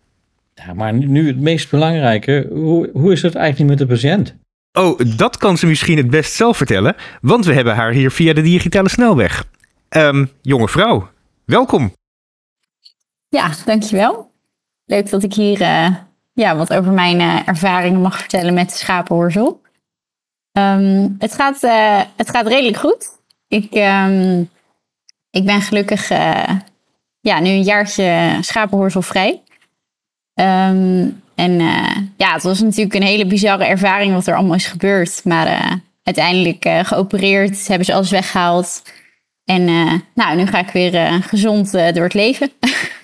Ja, 0.53 0.74
maar 0.74 0.93
nu 0.93 1.27
het 1.27 1.39
meest 1.39 1.69
belangrijke, 1.69 2.48
hoe, 2.51 2.89
hoe 2.93 3.12
is 3.12 3.21
het 3.21 3.36
eigenlijk 3.36 3.69
met 3.69 3.79
de 3.79 3.93
patiënt? 3.93 4.36
Oh, 4.74 5.00
dat 5.18 5.38
kan 5.38 5.58
ze 5.58 5.66
misschien 5.66 5.98
het 5.98 6.10
best 6.10 6.34
zelf 6.34 6.58
vertellen, 6.58 6.96
want 7.22 7.46
we 7.46 7.54
hebben 7.54 7.75
haar 7.75 7.92
hier 7.92 8.12
via 8.12 8.34
de 8.34 8.42
digitale 8.42 8.90
snelweg. 8.90 9.46
Um, 9.90 10.32
jonge 10.42 10.68
vrouw, 10.68 11.10
welkom. 11.46 11.94
Ja, 13.30 13.51
dankjewel. 13.66 14.32
Leuk 14.86 15.10
dat 15.10 15.24
ik 15.24 15.34
hier 15.34 15.62
uh, 15.62 15.96
ja, 16.34 16.56
wat 16.56 16.74
over 16.74 16.92
mijn 16.92 17.20
uh, 17.20 17.48
ervaringen 17.48 18.01
mag 18.01 18.18
vertellen 18.18 18.54
met 18.54 18.70
de 18.70 18.75
schapenhoorzel. 18.75 19.62
Um, 20.51 21.16
het, 21.20 21.34
gaat, 21.34 21.63
uh, 21.63 22.01
het 22.16 22.30
gaat 22.30 22.48
redelijk 22.48 22.78
goed. 22.78 23.08
Ik, 23.48 23.75
um, 23.75 24.50
ik 25.30 25.46
ben 25.46 25.62
gelukkig 25.62 26.10
ja, 27.20 27.40
nu 27.40 27.50
een 27.50 27.63
jaartje 27.63 28.38
schapenhoorzelvrij. 28.42 29.42
Um, 30.41 31.21
en 31.36 31.60
uh, 31.60 31.95
ja, 32.17 32.33
het 32.33 32.43
was 32.43 32.60
natuurlijk 32.60 32.95
een 32.95 33.01
hele 33.01 33.25
bizarre 33.25 33.65
ervaring 33.65 34.13
wat 34.13 34.27
er 34.27 34.36
allemaal 34.36 34.55
is 34.55 34.65
gebeurd. 34.65 35.21
Maar 35.24 35.48
uh, 35.48 35.71
uiteindelijk 36.03 36.65
uh, 36.65 36.79
geopereerd, 36.83 37.67
hebben 37.67 37.86
ze 37.86 37.93
alles 37.93 38.12
weggehaald. 38.12 38.81
En 39.45 39.65
nou, 40.13 40.36
nu 40.36 40.45
ga 40.45 40.60
ik 40.60 40.69
weer 40.69 41.24
gezond 41.24 41.71
door 41.71 42.03
het 42.03 42.13
leven. 42.13 42.51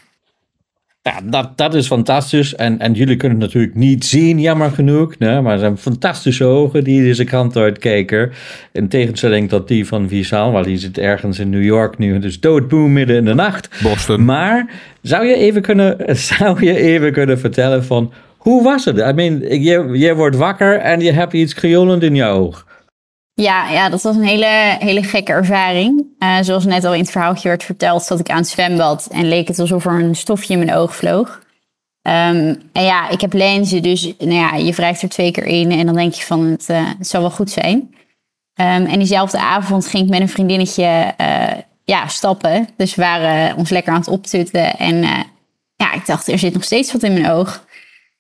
Ja, 1.08 1.20
dat, 1.24 1.58
dat 1.58 1.74
is 1.74 1.88
fantastisch. 1.88 2.56
En, 2.56 2.80
en 2.80 2.94
jullie 2.94 3.16
kunnen 3.16 3.38
het 3.38 3.48
natuurlijk 3.48 3.76
niet 3.76 4.06
zien, 4.06 4.40
jammer 4.40 4.72
genoeg. 4.72 5.18
Nee, 5.18 5.42
maar 5.42 5.52
het 5.52 5.62
zijn 5.62 5.78
fantastische 5.78 6.44
ogen 6.44 6.84
die 6.84 7.04
deze 7.04 7.24
kant 7.24 7.58
uitkijken. 7.58 8.32
In 8.72 8.88
tegenstelling 8.88 9.50
tot 9.50 9.68
die 9.68 9.88
van 9.88 10.08
Visaal, 10.08 10.52
waar 10.52 10.64
die 10.64 10.78
zit 10.78 10.98
ergens 10.98 11.40
in 11.40 11.50
New 11.50 11.64
York 11.64 11.98
nu. 11.98 12.20
Dus 12.20 12.40
doodboom 12.40 12.94
midden 12.94 13.16
in 13.16 13.26
de 13.26 13.34
nacht. 13.34 13.70
Boston. 13.84 14.26
Maar 14.26 14.70
zou 15.02 15.26
je 15.26 15.36
even 15.36 15.62
kunnen, 15.62 15.98
zou 16.32 16.66
je 16.66 16.78
even 16.78 17.12
kunnen 17.12 17.40
vertellen 17.40 17.84
van... 17.84 18.14
Hoe 18.38 18.64
was 18.64 18.86
het? 18.86 18.98
I 18.98 19.12
mean, 19.14 19.40
je, 19.62 19.90
je 19.94 20.16
wordt 20.16 20.36
wakker 20.36 20.80
en 20.80 21.00
je 21.00 21.12
hebt 21.12 21.34
iets 21.34 21.54
kriolend 21.54 22.04
in 22.04 22.16
je 22.16 22.26
oog. 22.26 22.67
Ja, 23.42 23.70
ja, 23.70 23.90
dat 23.90 24.02
was 24.02 24.16
een 24.16 24.24
hele, 24.24 24.76
hele 24.80 25.04
gekke 25.04 25.32
ervaring. 25.32 26.06
Uh, 26.20 26.38
zoals 26.42 26.66
net 26.66 26.84
al 26.84 26.94
in 26.94 27.00
het 27.00 27.12
verhaaltje 27.12 27.48
werd 27.48 27.64
verteld, 27.64 28.04
zat 28.04 28.20
ik 28.20 28.30
aan 28.30 28.38
het 28.38 28.48
zwembad 28.48 29.08
en 29.12 29.28
leek 29.28 29.48
het 29.48 29.60
alsof 29.60 29.86
er 29.86 30.00
een 30.00 30.16
stofje 30.16 30.54
in 30.54 30.60
mijn 30.60 30.78
oog 30.78 30.96
vloog. 30.96 31.42
Um, 32.02 32.62
en 32.74 32.84
ja, 32.84 33.10
ik 33.10 33.22
heb 33.22 33.34
lenzen, 33.34 33.82
dus 33.82 34.14
nou 34.18 34.34
ja, 34.34 34.56
je 34.56 34.72
wrijft 34.72 35.02
er 35.02 35.10
twee 35.10 35.32
keer 35.32 35.46
in 35.46 35.72
en 35.72 35.86
dan 35.86 35.96
denk 35.96 36.14
je 36.14 36.24
van 36.24 36.46
het, 36.46 36.70
uh, 36.70 36.90
zal 37.00 37.22
wel 37.22 37.30
goed 37.30 37.52
zijn. 37.52 37.76
Um, 37.76 38.86
en 38.86 38.98
diezelfde 38.98 39.40
avond 39.40 39.88
ging 39.88 40.04
ik 40.04 40.10
met 40.10 40.22
een 40.22 40.30
vriendinnetje 40.30 41.14
uh, 41.22 41.48
ja, 41.84 42.08
stappen. 42.08 42.70
Dus 42.78 42.96
we 42.96 43.02
waren 43.02 43.56
ons 43.56 43.70
lekker 43.70 43.94
aan 43.94 44.00
het 44.00 44.08
optutten 44.08 44.78
en 44.78 44.96
ja, 45.76 45.94
ik 45.94 46.06
dacht 46.06 46.28
er 46.28 46.40
zit 46.40 46.54
nog 46.54 46.64
steeds 46.64 46.92
wat 46.92 47.04
in 47.04 47.14
mijn 47.14 47.32
oog. 47.32 47.66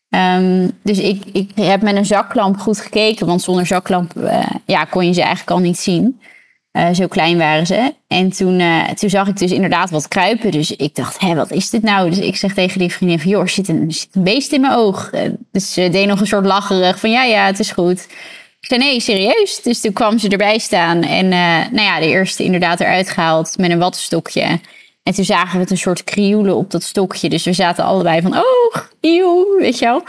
Um, 0.09 0.71
dus 0.83 0.99
ik, 0.99 1.23
ik 1.33 1.49
heb 1.55 1.81
met 1.81 1.95
een 1.95 2.05
zaklamp 2.05 2.57
goed 2.57 2.79
gekeken, 2.79 3.27
want 3.27 3.41
zonder 3.41 3.65
zaklamp 3.65 4.13
uh, 4.17 4.45
ja, 4.65 4.83
kon 4.83 5.05
je 5.05 5.13
ze 5.13 5.21
eigenlijk 5.21 5.51
al 5.51 5.59
niet 5.59 5.79
zien. 5.79 6.21
Uh, 6.71 6.89
zo 6.93 7.07
klein 7.07 7.37
waren 7.37 7.67
ze. 7.67 7.93
En 8.07 8.29
toen, 8.29 8.59
uh, 8.59 8.89
toen 8.89 9.09
zag 9.09 9.27
ik 9.27 9.37
dus 9.37 9.51
inderdaad 9.51 9.89
wat 9.89 10.07
kruipen. 10.07 10.51
Dus 10.51 10.75
ik 10.75 10.95
dacht, 10.95 11.19
hé, 11.19 11.35
wat 11.35 11.51
is 11.51 11.69
dit 11.69 11.83
nou? 11.83 12.09
Dus 12.09 12.19
ik 12.19 12.35
zeg 12.35 12.53
tegen 12.53 12.79
die 12.79 12.91
vriendin 12.91 13.19
van, 13.19 13.29
joh, 13.29 13.41
er 13.41 13.49
zit 13.49 13.67
een, 13.67 13.91
zit 13.91 14.09
een 14.11 14.23
beest 14.23 14.51
in 14.51 14.61
mijn 14.61 14.73
oog. 14.73 15.09
dus 15.51 15.73
ze 15.73 15.89
deed 15.89 16.07
nog 16.07 16.19
een 16.19 16.27
soort 16.27 16.45
lacherig 16.45 16.99
van, 16.99 17.11
ja, 17.11 17.23
ja, 17.23 17.45
het 17.45 17.59
is 17.59 17.71
goed. 17.71 18.07
Ik 18.59 18.67
zei, 18.67 18.79
nee, 18.79 18.99
serieus? 18.99 19.61
Dus 19.61 19.81
toen 19.81 19.93
kwam 19.93 20.19
ze 20.19 20.29
erbij 20.29 20.57
staan. 20.57 21.03
En 21.03 21.27
nou 21.71 21.81
ja, 21.81 21.99
de 21.99 22.07
eerste 22.07 22.43
inderdaad 22.43 22.79
eruit 22.79 23.09
gehaald 23.09 23.57
met 23.57 23.71
een 23.71 23.79
wattenstokje. 23.79 24.59
En 25.07 25.13
toen 25.13 25.25
zagen 25.25 25.53
we 25.53 25.59
het 25.59 25.71
een 25.71 25.77
soort 25.77 26.03
krioelen 26.03 26.55
op 26.55 26.71
dat 26.71 26.83
stokje. 26.83 27.29
Dus 27.29 27.43
we 27.43 27.53
zaten 27.53 27.83
allebei 27.83 28.21
van, 28.21 28.37
oh, 28.37 28.75
eeuw, 29.01 29.57
weet 29.57 29.79
je 29.79 29.85
wel. 29.85 30.03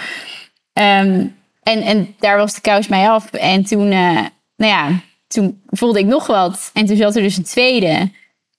Um, 1.03 1.37
en, 1.63 1.83
en 1.83 2.15
daar 2.19 2.37
was 2.37 2.55
de 2.55 2.61
kous 2.61 2.89
mij 2.89 3.09
af. 3.09 3.33
En 3.33 3.65
toen, 3.65 3.93
uh, 3.93 4.21
nou 4.57 4.73
ja, 4.73 5.01
toen 5.27 5.63
voelde 5.67 5.99
ik 5.99 6.07
nog 6.07 6.27
wat. 6.27 6.71
En 6.73 6.87
toen 6.87 6.97
zat 6.97 7.17
er 7.17 7.23
dus 7.23 7.37
een 7.37 7.45
tweede, 7.45 8.11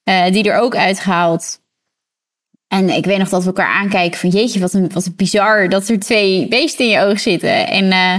uh, 0.03 0.25
die 0.25 0.50
er 0.50 0.60
ook 0.60 0.75
uitgehaald. 0.75 1.60
En 2.67 2.89
ik 2.89 3.05
weet 3.05 3.17
nog 3.17 3.29
dat 3.29 3.41
we 3.41 3.48
elkaar 3.48 3.74
aankijken 3.74 4.19
van, 4.19 4.29
jeetje, 4.29 4.60
wat 4.60 4.74
een, 4.74 4.89
wat 4.93 5.05
een 5.05 5.15
bizar 5.15 5.69
dat 5.69 5.88
er 5.88 6.00
twee 6.00 6.48
beesten 6.48 6.86
in 6.86 6.91
je 6.91 7.00
oog 7.00 7.19
zitten. 7.19 7.67
En 7.67 7.84
uh, 7.84 8.15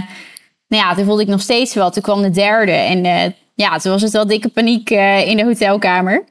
nou 0.69 0.83
ja, 0.85 0.95
toen 0.95 1.05
voelde 1.05 1.23
ik 1.23 1.29
nog 1.29 1.41
steeds 1.41 1.75
wat. 1.75 1.93
Toen 1.93 2.03
kwam 2.03 2.23
de 2.23 2.31
derde. 2.31 2.73
En 2.73 3.35
ja, 3.55 3.79
toen 3.79 3.93
was 3.93 4.03
het 4.03 4.13
wel 4.13 4.27
dikke 4.27 4.49
paniek 4.49 4.91
in 4.91 5.37
de 5.37 5.45
hotelkamer. 5.45 6.25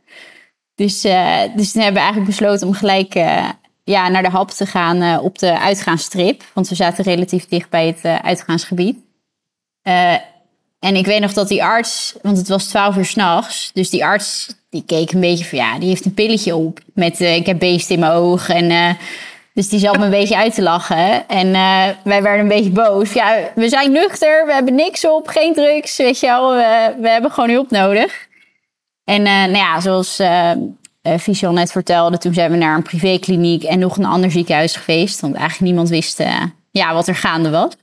Dus, 0.80 1.06
uh, 1.06 1.40
dus 1.56 1.72
toen 1.72 1.82
hebben 1.82 2.02
we 2.02 2.08
eigenlijk 2.08 2.26
besloten 2.26 2.68
om 2.68 2.74
gelijk 2.74 3.16
uh, 3.16 3.50
ja, 3.84 4.10
naar 4.10 4.24
de 4.24 4.30
hap 4.30 4.52
te 4.52 4.66
gaan 4.66 5.04
uh, 5.04 5.20
op 5.24 5.40
de 5.40 5.60
uitgaansstrip. 5.60 6.44
Want 6.54 6.70
we 6.70 6.76
zaten 6.76 7.04
relatief 7.04 7.48
dicht 7.48 7.70
bij 7.70 7.88
het 7.88 8.22
uitgaansgebied. 8.24 8.98
en 10.80 10.96
ik 10.96 11.06
weet 11.06 11.22
nog 11.22 11.34
dat 11.34 11.48
die 11.48 11.64
arts, 11.64 12.16
want 12.22 12.38
het 12.38 12.48
was 12.48 12.66
twaalf 12.66 12.98
uur 12.98 13.06
s'nachts. 13.06 13.72
Dus 13.74 13.90
die 13.90 14.06
arts 14.06 14.56
die 14.70 14.84
keek 14.86 15.12
een 15.12 15.20
beetje 15.20 15.46
van 15.46 15.58
ja, 15.58 15.80
die 15.80 15.90
heeft 15.90 16.06
een 16.06 16.14
pilletje 16.14 16.56
op. 16.56 16.80
Met 16.94 17.20
ik 17.20 17.46
heb 17.46 17.60
beest 17.60 17.90
in 17.90 18.00
mijn 18.00 18.12
oog. 18.12 18.50
En, 18.50 18.98
dus 19.54 19.70
die 19.70 19.80
zat 19.80 19.98
me 19.98 20.04
een 20.04 20.10
beetje 20.10 20.38
uit 20.38 20.54
te 20.54 20.62
lachen. 20.62 21.28
En 21.28 21.52
wij 22.04 22.22
werden 22.22 22.40
een 22.40 22.48
beetje 22.48 22.70
boos. 22.70 23.14
Ja, 23.14 23.38
we 23.56 23.70
zijn 23.70 23.92
nuchter, 23.92 24.46
we 24.46 24.54
hebben 24.54 24.76
niks 24.76 25.08
op, 25.08 25.28
geen 25.28 25.54
drugs. 25.54 25.98
Weet 25.98 26.20
je 26.20 26.28
wel, 26.28 26.54
we, 26.54 26.96
we 27.02 27.10
hebben 27.10 27.32
gewoon 27.32 27.50
hulp 27.50 27.70
nodig. 27.70 28.28
En 29.10 29.22
uh, 29.22 29.26
nou 29.26 29.56
ja, 29.56 29.80
zoals 29.80 30.20
uh, 30.20 30.52
uh, 31.42 31.50
net 31.52 31.72
vertelde, 31.72 32.18
toen 32.18 32.34
zijn 32.34 32.52
we 32.52 32.58
naar 32.58 32.76
een 32.76 32.84
privékliniek 32.84 33.64
en 33.64 33.80
nog 33.80 33.98
een 33.98 34.06
ander 34.06 34.32
ziekenhuis 34.32 34.76
geweest. 34.76 35.20
Want 35.20 35.36
eigenlijk 35.36 35.66
niemand 35.66 35.90
wist 35.90 36.24
ja, 36.72 36.94
wat 36.94 37.08
er 37.08 37.16
gaande 37.16 37.50
was. 37.50 37.74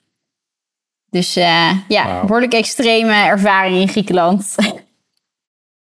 Dus 1.11 1.35
ja, 1.35 1.83
wow. 1.89 2.21
behoorlijk 2.21 2.53
extreme 2.53 3.13
ervaring 3.13 3.81
in 3.81 3.89
Griekenland. 3.89 4.55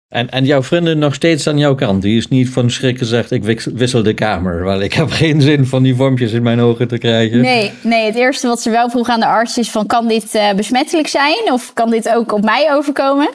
En, 0.08 0.30
en 0.30 0.44
jouw 0.44 0.62
vriendin 0.62 0.98
nog 0.98 1.14
steeds 1.14 1.46
aan 1.46 1.58
jouw 1.58 1.74
kant? 1.74 2.02
Die 2.02 2.16
is 2.16 2.28
niet 2.28 2.48
van 2.48 2.70
schrik 2.70 2.98
gezegd, 2.98 3.30
ik 3.30 3.60
wissel 3.60 4.02
de 4.02 4.14
kamer. 4.14 4.62
Want 4.62 4.82
ik 4.82 4.92
heb 4.92 5.10
geen 5.22 5.40
zin 5.40 5.66
van 5.66 5.82
die 5.82 5.94
vormpjes 5.94 6.32
in 6.32 6.42
mijn 6.42 6.60
ogen 6.60 6.88
te 6.88 6.98
krijgen. 6.98 7.40
Nee, 7.40 7.72
nee 7.82 8.06
het 8.06 8.14
eerste 8.14 8.46
wat 8.46 8.62
ze 8.62 8.70
wel 8.70 8.90
vroeg 8.90 9.08
aan 9.08 9.20
de 9.20 9.26
arts 9.26 9.58
is 9.58 9.70
van... 9.70 9.86
kan 9.86 10.08
dit 10.08 10.38
besmettelijk 10.56 11.08
zijn 11.08 11.52
of 11.52 11.72
kan 11.72 11.90
dit 11.90 12.08
ook 12.08 12.32
op 12.32 12.42
mij 12.42 12.74
overkomen? 12.74 13.28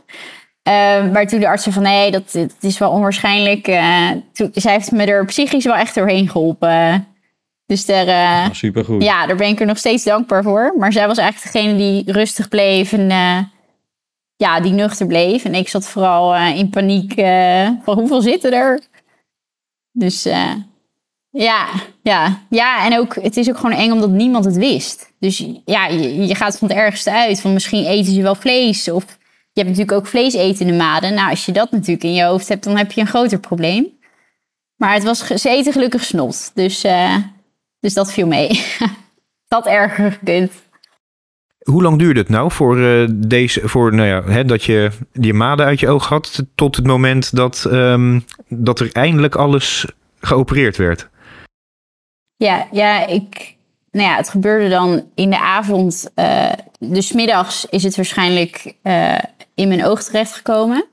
Uh, 0.69 1.11
maar 1.11 1.27
toen 1.27 1.39
de 1.39 1.47
arts 1.47 1.63
zei 1.63 1.75
van 1.75 1.83
nee, 1.83 2.11
dat, 2.11 2.31
dat 2.31 2.55
is 2.59 2.77
wel 2.77 2.91
onwaarschijnlijk. 2.91 3.67
Uh, 3.67 4.09
toen, 4.33 4.49
zij 4.53 4.73
heeft 4.73 4.91
me 4.91 5.05
er 5.05 5.25
psychisch 5.25 5.65
wel 5.65 5.75
echt 5.75 5.95
doorheen 5.95 6.29
geholpen. 6.29 7.07
Dus 7.65 7.85
daar, 7.85 8.05
uh, 8.05 8.13
ja, 8.13 8.53
supergoed. 8.53 9.03
Ja, 9.03 9.27
daar 9.27 9.35
ben 9.35 9.47
ik 9.47 9.59
er 9.59 9.65
nog 9.65 9.77
steeds 9.77 10.03
dankbaar 10.03 10.43
voor. 10.43 10.73
Maar 10.77 10.91
zij 10.91 11.07
was 11.07 11.17
eigenlijk 11.17 11.53
degene 11.53 11.77
die 11.77 12.11
rustig 12.11 12.47
bleef 12.47 12.93
en 12.93 13.07
ja, 14.35 14.59
die 14.59 14.71
nuchter 14.71 15.07
bleef. 15.07 15.45
En 15.45 15.55
ik 15.55 15.69
zat 15.69 15.87
vooral 15.87 16.35
in 16.35 16.69
paniek 16.69 17.13
van 17.83 17.97
hoeveel 17.97 18.21
zitten 18.21 18.53
er? 18.53 18.81
Dus 19.91 20.23
ja, 21.29 21.67
ja, 22.01 22.41
ja. 22.49 22.85
En 22.85 22.99
ook, 22.99 23.15
het 23.15 23.37
is 23.37 23.49
ook 23.49 23.57
gewoon 23.57 23.77
eng 23.77 23.91
omdat 23.91 24.09
niemand 24.09 24.45
het 24.45 24.57
wist. 24.57 25.13
Dus 25.19 25.45
ja, 25.65 25.87
je, 25.87 26.27
je 26.27 26.35
gaat 26.35 26.57
van 26.57 26.67
het 26.67 26.77
ergste 26.77 27.11
uit. 27.11 27.41
Van 27.41 27.53
misschien 27.53 27.85
eten 27.85 28.13
ze 28.13 28.21
wel 28.21 28.35
vlees 28.35 28.91
of 28.91 29.18
je 29.59 29.65
hebt 29.65 29.77
natuurlijk 29.77 30.05
ook 30.05 30.11
vleesetende 30.11 30.73
maden. 30.73 31.13
Nou, 31.13 31.29
als 31.29 31.45
je 31.45 31.51
dat 31.51 31.71
natuurlijk 31.71 32.03
in 32.03 32.13
je 32.13 32.23
hoofd 32.23 32.47
hebt, 32.47 32.63
dan 32.63 32.77
heb 32.77 32.91
je 32.91 33.01
een 33.01 33.07
groter 33.07 33.39
probleem. 33.39 33.87
Maar 34.75 34.93
het 34.93 35.03
was, 35.03 35.27
ze 35.27 35.49
eten 35.49 35.73
gelukkig 35.73 36.03
snot. 36.03 36.51
Dus, 36.53 36.85
uh, 36.85 37.15
dus 37.79 37.93
dat 37.93 38.13
viel 38.13 38.27
mee. 38.27 38.65
dat 39.47 39.65
erger 39.65 40.11
gekund. 40.11 40.51
Hoe 41.59 41.81
lang 41.81 41.99
duurde 41.99 42.19
het 42.19 42.29
nou 42.29 42.51
voor, 42.51 42.77
uh, 42.77 43.07
deze, 43.11 43.67
voor 43.67 43.93
nou 43.95 44.07
ja, 44.07 44.23
hè, 44.23 44.45
dat 44.45 44.63
je 44.63 44.91
die 45.13 45.33
maden 45.33 45.65
uit 45.65 45.79
je 45.79 45.89
oog 45.89 46.07
had... 46.07 46.43
tot 46.55 46.75
het 46.75 46.85
moment 46.85 47.35
dat, 47.35 47.65
um, 47.71 48.25
dat 48.47 48.79
er 48.79 48.89
eindelijk 48.91 49.35
alles 49.35 49.85
geopereerd 50.19 50.77
werd? 50.77 51.09
Ja, 52.35 52.67
ja, 52.71 53.07
ik, 53.07 53.55
nou 53.91 54.09
ja, 54.09 54.15
het 54.15 54.29
gebeurde 54.29 54.69
dan 54.69 55.09
in 55.15 55.29
de 55.29 55.39
avond. 55.39 56.11
eh 56.15 56.51
dus 56.79 57.11
middags 57.11 57.65
is 57.65 57.83
het 57.83 57.95
waarschijnlijk 57.95 58.73
eh, 58.81 59.17
in 59.59 59.67
mijn 59.67 59.85
oog 59.85 60.03
terechtgekomen. 60.03 60.85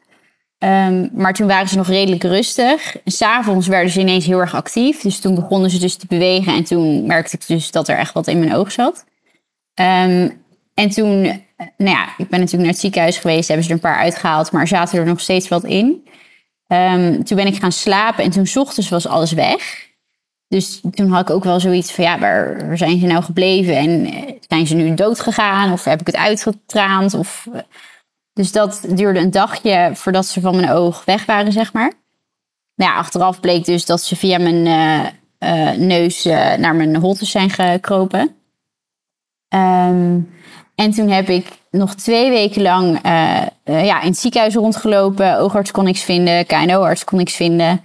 Ehm, 0.58 1.08
maar 1.12 1.34
toen 1.34 1.46
waren 1.46 1.68
ze 1.68 1.76
nog 1.76 1.88
redelijk 1.88 2.22
rustig. 2.22 2.96
S'avonds 3.04 3.66
werden 3.66 3.90
ze 3.90 4.00
ineens 4.00 4.26
heel 4.26 4.38
erg 4.38 4.54
actief. 4.54 5.00
Dus 5.00 5.20
toen 5.20 5.34
begonnen 5.34 5.70
ze 5.70 5.78
dus 5.78 5.96
te 5.96 6.06
bewegen. 6.06 6.54
En 6.54 6.64
toen 6.64 7.06
merkte 7.06 7.36
ik 7.36 7.46
dus 7.46 7.70
dat 7.70 7.88
er 7.88 7.96
echt 7.96 8.12
wat 8.12 8.26
in 8.26 8.38
mijn 8.38 8.54
oog 8.54 8.72
zat. 8.72 9.04
Ehm, 9.74 10.28
en 10.74 10.90
toen, 10.90 11.24
eh, 11.24 11.66
nou 11.76 11.90
ja, 11.90 12.04
ik 12.04 12.28
ben 12.28 12.40
natuurlijk 12.40 12.62
naar 12.62 12.72
het 12.72 12.78
ziekenhuis 12.78 13.18
geweest. 13.18 13.48
Hebben 13.48 13.66
ze 13.66 13.70
er 13.70 13.76
een 13.76 13.90
paar 13.90 13.98
uitgehaald. 13.98 14.52
Maar 14.52 14.68
zaten 14.68 14.98
er 14.98 15.06
nog 15.06 15.20
steeds 15.20 15.48
wat 15.48 15.64
in. 15.64 16.08
Ehm, 16.66 17.22
toen 17.22 17.36
ben 17.36 17.46
ik 17.46 17.56
gaan 17.56 17.72
slapen. 17.72 18.24
En 18.24 18.30
toen 18.30 18.46
ochtends 18.54 18.88
was 18.88 19.06
alles 19.06 19.32
weg. 19.32 19.86
Dus 20.48 20.80
toen 20.90 21.10
had 21.10 21.28
ik 21.28 21.34
ook 21.34 21.44
wel 21.44 21.60
zoiets 21.60 21.92
van, 21.92 22.04
ja, 22.04 22.18
waar, 22.18 22.66
waar 22.66 22.78
zijn 22.78 22.98
ze 22.98 23.06
nou 23.06 23.22
gebleven? 23.22 23.76
En 23.76 24.06
eh, 24.06 24.32
zijn 24.48 24.66
ze 24.66 24.74
nu 24.74 24.94
dood 24.94 25.20
gegaan? 25.20 25.72
Of 25.72 25.84
heb 25.84 26.00
ik 26.00 26.06
het 26.06 26.16
uitgetraand? 26.16 27.14
Of, 27.14 27.48
eh, 27.52 27.60
dus 28.36 28.52
dat 28.52 28.80
duurde 28.88 29.20
een 29.20 29.30
dagje 29.30 29.90
voordat 29.94 30.26
ze 30.26 30.40
van 30.40 30.56
mijn 30.56 30.70
oog 30.70 31.04
weg 31.04 31.24
waren, 31.24 31.52
zeg 31.52 31.72
maar. 31.72 31.92
Nou 32.74 32.90
ja, 32.90 32.96
achteraf 32.96 33.40
bleek 33.40 33.64
dus 33.64 33.86
dat 33.86 34.00
ze 34.00 34.16
via 34.16 34.38
mijn 34.38 34.66
eh, 34.66 35.70
eh, 35.70 35.78
neus 35.78 36.24
eh, 36.24 36.54
naar 36.54 36.74
mijn 36.74 36.96
holtes 36.96 37.30
zijn 37.30 37.50
gekropen. 37.50 38.36
Ehm, 39.48 40.20
en 40.74 40.90
toen 40.90 41.08
heb 41.08 41.28
ik 41.28 41.46
nog 41.70 41.94
twee 41.94 42.30
weken 42.30 42.62
lang 42.62 42.98
ja, 43.64 44.00
in 44.00 44.08
het 44.08 44.18
ziekenhuis 44.18 44.54
rondgelopen. 44.54 45.38
Oogarts 45.38 45.70
kon 45.70 45.84
niks 45.84 46.02
vinden, 46.02 46.46
KNO-arts 46.46 47.04
kon 47.04 47.18
niks 47.18 47.34
vinden. 47.34 47.84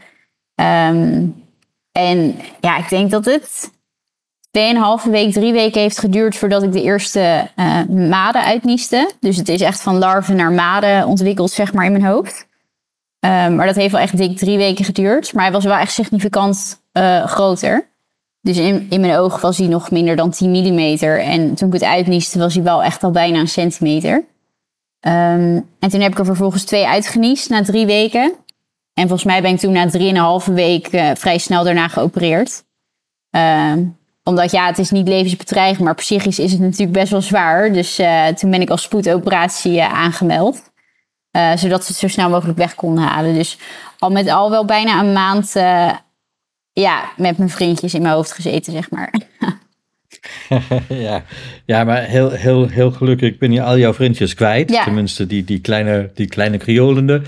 Ehm, 0.56 1.26
en 1.92 2.40
ja, 2.60 2.78
ik 2.78 2.90
denk 2.90 3.12
dat 3.12 3.26
het 3.26 3.72
2,5 5.06 5.10
week, 5.12 5.34
drie 5.34 5.54
weken 5.54 5.82
heeft 5.82 6.00
geduurd 6.00 6.36
voordat 6.36 6.64
ik 6.64 6.72
de 6.72 6.82
eerste 6.82 7.50
eh, 7.56 7.84
maden 7.86 8.44
uitnieste. 8.44 9.12
Dus 9.20 9.38
het 9.38 9.50
is 9.50 9.62
echt 9.62 9.82
van 9.82 9.98
larven 9.98 10.36
naar 10.36 10.52
maden 10.52 11.08
ontwikkeld, 11.08 11.52
zeg 11.52 11.74
maar, 11.74 11.86
in 11.86 11.92
mijn 11.92 12.06
hoofd. 12.06 12.48
Ehm, 13.20 13.56
maar 13.56 13.66
dat 13.66 13.76
heeft 13.76 13.92
wel 13.92 14.02
echt 14.02 14.18
dik 14.18 14.38
drie 14.38 14.58
weken 14.58 14.86
geduurd. 14.86 15.34
Maar 15.34 15.44
hij 15.44 15.54
was 15.54 15.64
wel 15.64 15.78
echt 15.78 15.94
significant 15.94 16.82
eh, 16.92 17.26
groter. 17.26 17.90
Dus 18.42 18.58
in, 18.58 18.88
in 18.90 19.02
mijn 19.02 19.18
oog 19.18 19.42
was 19.42 19.58
hij 19.58 19.68
nog 19.68 19.92
minder 19.92 20.16
dan 20.16 20.30
10 20.32 20.52
millimeter. 20.52 21.20
En 21.20 21.56
toen 21.56 21.68
ik 21.68 21.74
het 21.74 21.84
uitnieste, 21.84 22.40
was 22.40 22.54
hij 22.54 22.64
wel 22.64 22.84
echt 22.84 23.04
al 23.04 23.12
bijna 23.12 23.40
een 23.40 23.48
centimeter. 23.48 24.24
Ehm, 25.00 25.60
en 25.80 25.90
toen 25.90 26.02
heb 26.02 26.12
ik 26.12 26.20
er 26.20 26.26
vervolgens 26.26 26.64
twee 26.64 26.88
uitgeniest 26.88 27.50
na 27.50 27.64
drie 27.64 27.86
weken. 27.86 28.34
En 28.94 29.08
volgens 29.08 29.24
mij 29.24 29.42
ben 29.42 29.52
ik 29.52 29.60
toen 29.60 29.74
na 29.74 29.90
drieënhalve 29.90 30.54
week 30.54 30.88
eh, 30.88 31.12
vrij 31.16 31.38
snel 31.38 31.64
daarna 31.64 31.88
geopereerd. 31.88 32.64
Ehm, 33.30 33.84
omdat 34.24 34.52
ja, 34.52 34.66
het 34.66 34.78
is 34.78 34.92
niet 34.92 35.08
levensbedreigend, 35.08 35.86
maar 35.86 35.96
psychisch 35.96 36.40
is 36.40 36.52
het 36.52 36.62
natuurlijk 36.62 36.92
best 36.92 37.12
wel 37.12 37.22
zwaar. 37.22 37.72
Dus 37.74 38.00
eh, 38.00 38.28
toen 38.28 38.52
ben 38.52 38.62
ik 38.62 38.70
als 38.70 38.82
spoedoperatie 38.82 39.80
eh, 39.80 39.94
aangemeld. 39.94 40.70
Eh, 41.32 41.56
zodat 41.56 41.84
ze 41.84 41.92
het 41.92 42.02
zo 42.02 42.08
snel 42.08 42.30
mogelijk 42.30 42.58
weg 42.58 42.76
konden 42.76 43.04
halen. 43.04 43.34
Dus 43.34 43.58
al 44.00 44.10
met 44.10 44.30
al 44.30 44.50
wel 44.50 44.66
bijna 44.66 45.00
een 45.00 45.14
maand 45.14 45.52
ja, 46.74 47.12
met 47.18 47.38
mijn 47.38 47.50
vriendjes 47.50 47.94
in 47.94 48.02
mijn 48.02 48.14
hoofd 48.14 48.32
gezeten, 48.32 48.74
zeg 48.74 48.92
maar. 48.92 49.14
ja. 51.08 51.24
ja, 51.66 51.84
maar 51.84 52.04
heel, 52.04 52.32
heel, 52.32 52.68
heel 52.68 52.92
gelukkig 52.92 53.38
ben 53.38 53.52
je 53.52 53.62
al 53.62 53.78
jouw 53.78 53.94
vriendjes 53.94 54.34
kwijt. 54.34 54.72
Ja. 54.72 54.84
Tenminste, 54.84 55.28
die, 55.28 55.44
die 55.44 55.60
kleine, 55.60 56.10
die 56.14 56.28
kleine 56.28 56.58
kriolende. 56.58 57.22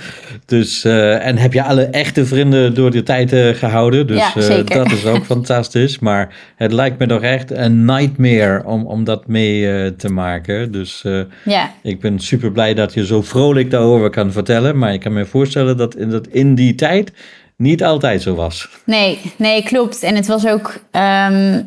Dus, 0.46 0.84
eh, 0.84 1.26
en 1.26 1.38
heb 1.38 1.54
je 1.54 1.64
alle 1.64 1.84
echte 1.84 2.26
vrienden 2.26 2.74
door 2.74 2.92
de 2.92 3.04
tijd 3.04 3.34
eh, 3.34 3.50
gehouden. 3.50 4.08
Dus 4.08 4.18
Ja, 4.18 4.36
eh, 4.36 4.66
dat 4.66 4.92
is 4.92 5.06
ook 5.06 5.26
fantastisch. 5.36 6.00
Maar 6.00 6.36
het 6.56 6.72
lijkt 6.72 7.00
me 7.00 7.08
toch 7.08 7.22
echt 7.22 7.52
een 7.52 7.86
nightmare 7.86 8.66
om, 8.66 8.86
om 8.86 9.04
dat 9.04 9.28
mee 9.28 9.96
te 9.96 10.10
maken. 10.10 10.72
Dus 10.72 11.04
ja, 11.46 11.74
ik 11.84 12.00
ben 12.00 12.20
super 12.20 12.52
blij 12.52 12.74
dat 12.74 12.94
je 12.94 13.06
zo 13.06 13.22
vrolijk 13.22 13.72
daarover 13.72 14.10
kan 14.10 14.32
vertellen. 14.32 14.78
Maar 14.78 14.94
ik 14.94 15.00
kan 15.00 15.14
me 15.14 15.26
voorstellen 15.26 15.78
dat 15.78 15.96
in, 15.96 16.10
dat 16.10 16.28
in 16.28 16.56
die 16.56 16.76
tijd 16.76 17.14
niet 17.58 17.84
altijd 17.84 18.22
zo 18.22 18.36
was. 18.36 18.70
nee, 18.86 19.20
nee, 19.38 19.64
klopt. 19.64 20.04
En 20.04 20.16
het 20.16 20.28
was 20.28 20.48
ook 20.48 20.80
ehm, 20.92 21.62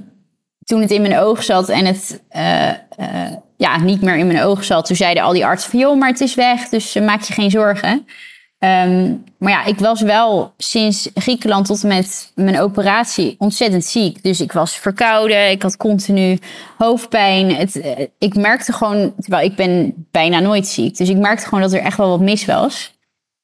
toen 0.67 0.81
het 0.81 0.91
in 0.91 1.03
mijn 1.03 1.19
oog 1.19 1.45
zat 1.45 1.69
en 1.69 1.85
het 1.85 2.23
eh, 2.29 2.69
eh, 2.69 3.33
ja, 3.57 3.81
niet 3.81 4.03
meer 4.03 4.17
in 4.17 4.27
mijn 4.27 4.43
oog 4.43 4.65
zat. 4.65 4.87
Toen 4.87 4.97
zeiden 4.97 5.23
al 5.23 5.33
die 5.33 5.47
artsen 5.47 5.71
van, 5.71 5.81
joh, 5.81 5.99
maar 5.99 6.09
het 6.09 6.21
is 6.21 6.35
weg, 6.35 6.69
dus 6.69 6.95
eh, 6.95 7.05
maak 7.05 7.23
je 7.23 7.33
geen 7.33 7.51
zorgen. 7.51 8.07
Ehm, 8.59 9.15
maar 9.39 9.53
ja, 9.53 9.65
ik 9.65 9.79
was 9.79 10.01
wel 10.01 10.53
sinds 10.57 11.11
Griekenland 11.15 11.67
tot 11.67 11.83
en 11.83 11.89
met 11.89 12.33
mijn 12.35 12.61
operatie 12.61 13.35
ontzettend 13.39 13.85
ziek. 13.85 14.23
Dus 14.23 14.41
ik 14.41 14.53
was 14.53 14.77
verkouden, 14.77 15.51
ik 15.51 15.63
had 15.63 15.77
continu 15.77 16.39
hoofdpijn. 16.79 17.55
Het, 17.55 17.81
ik 18.19 18.35
merkte 18.35 18.73
gewoon, 18.73 19.15
terwijl 19.21 19.47
ik 19.51 19.57
ben 19.57 20.07
bijna 20.11 20.41
nooit 20.41 20.67
ziek. 20.67 20.97
Dus 20.97 21.09
ik 21.09 21.17
merkte 21.17 21.45
gewoon 21.45 21.61
dat 21.61 21.73
er 21.73 21.81
echt 21.81 21.97
wel 21.97 22.09
wat 22.09 22.21
mis 22.21 22.45
was. 22.45 22.95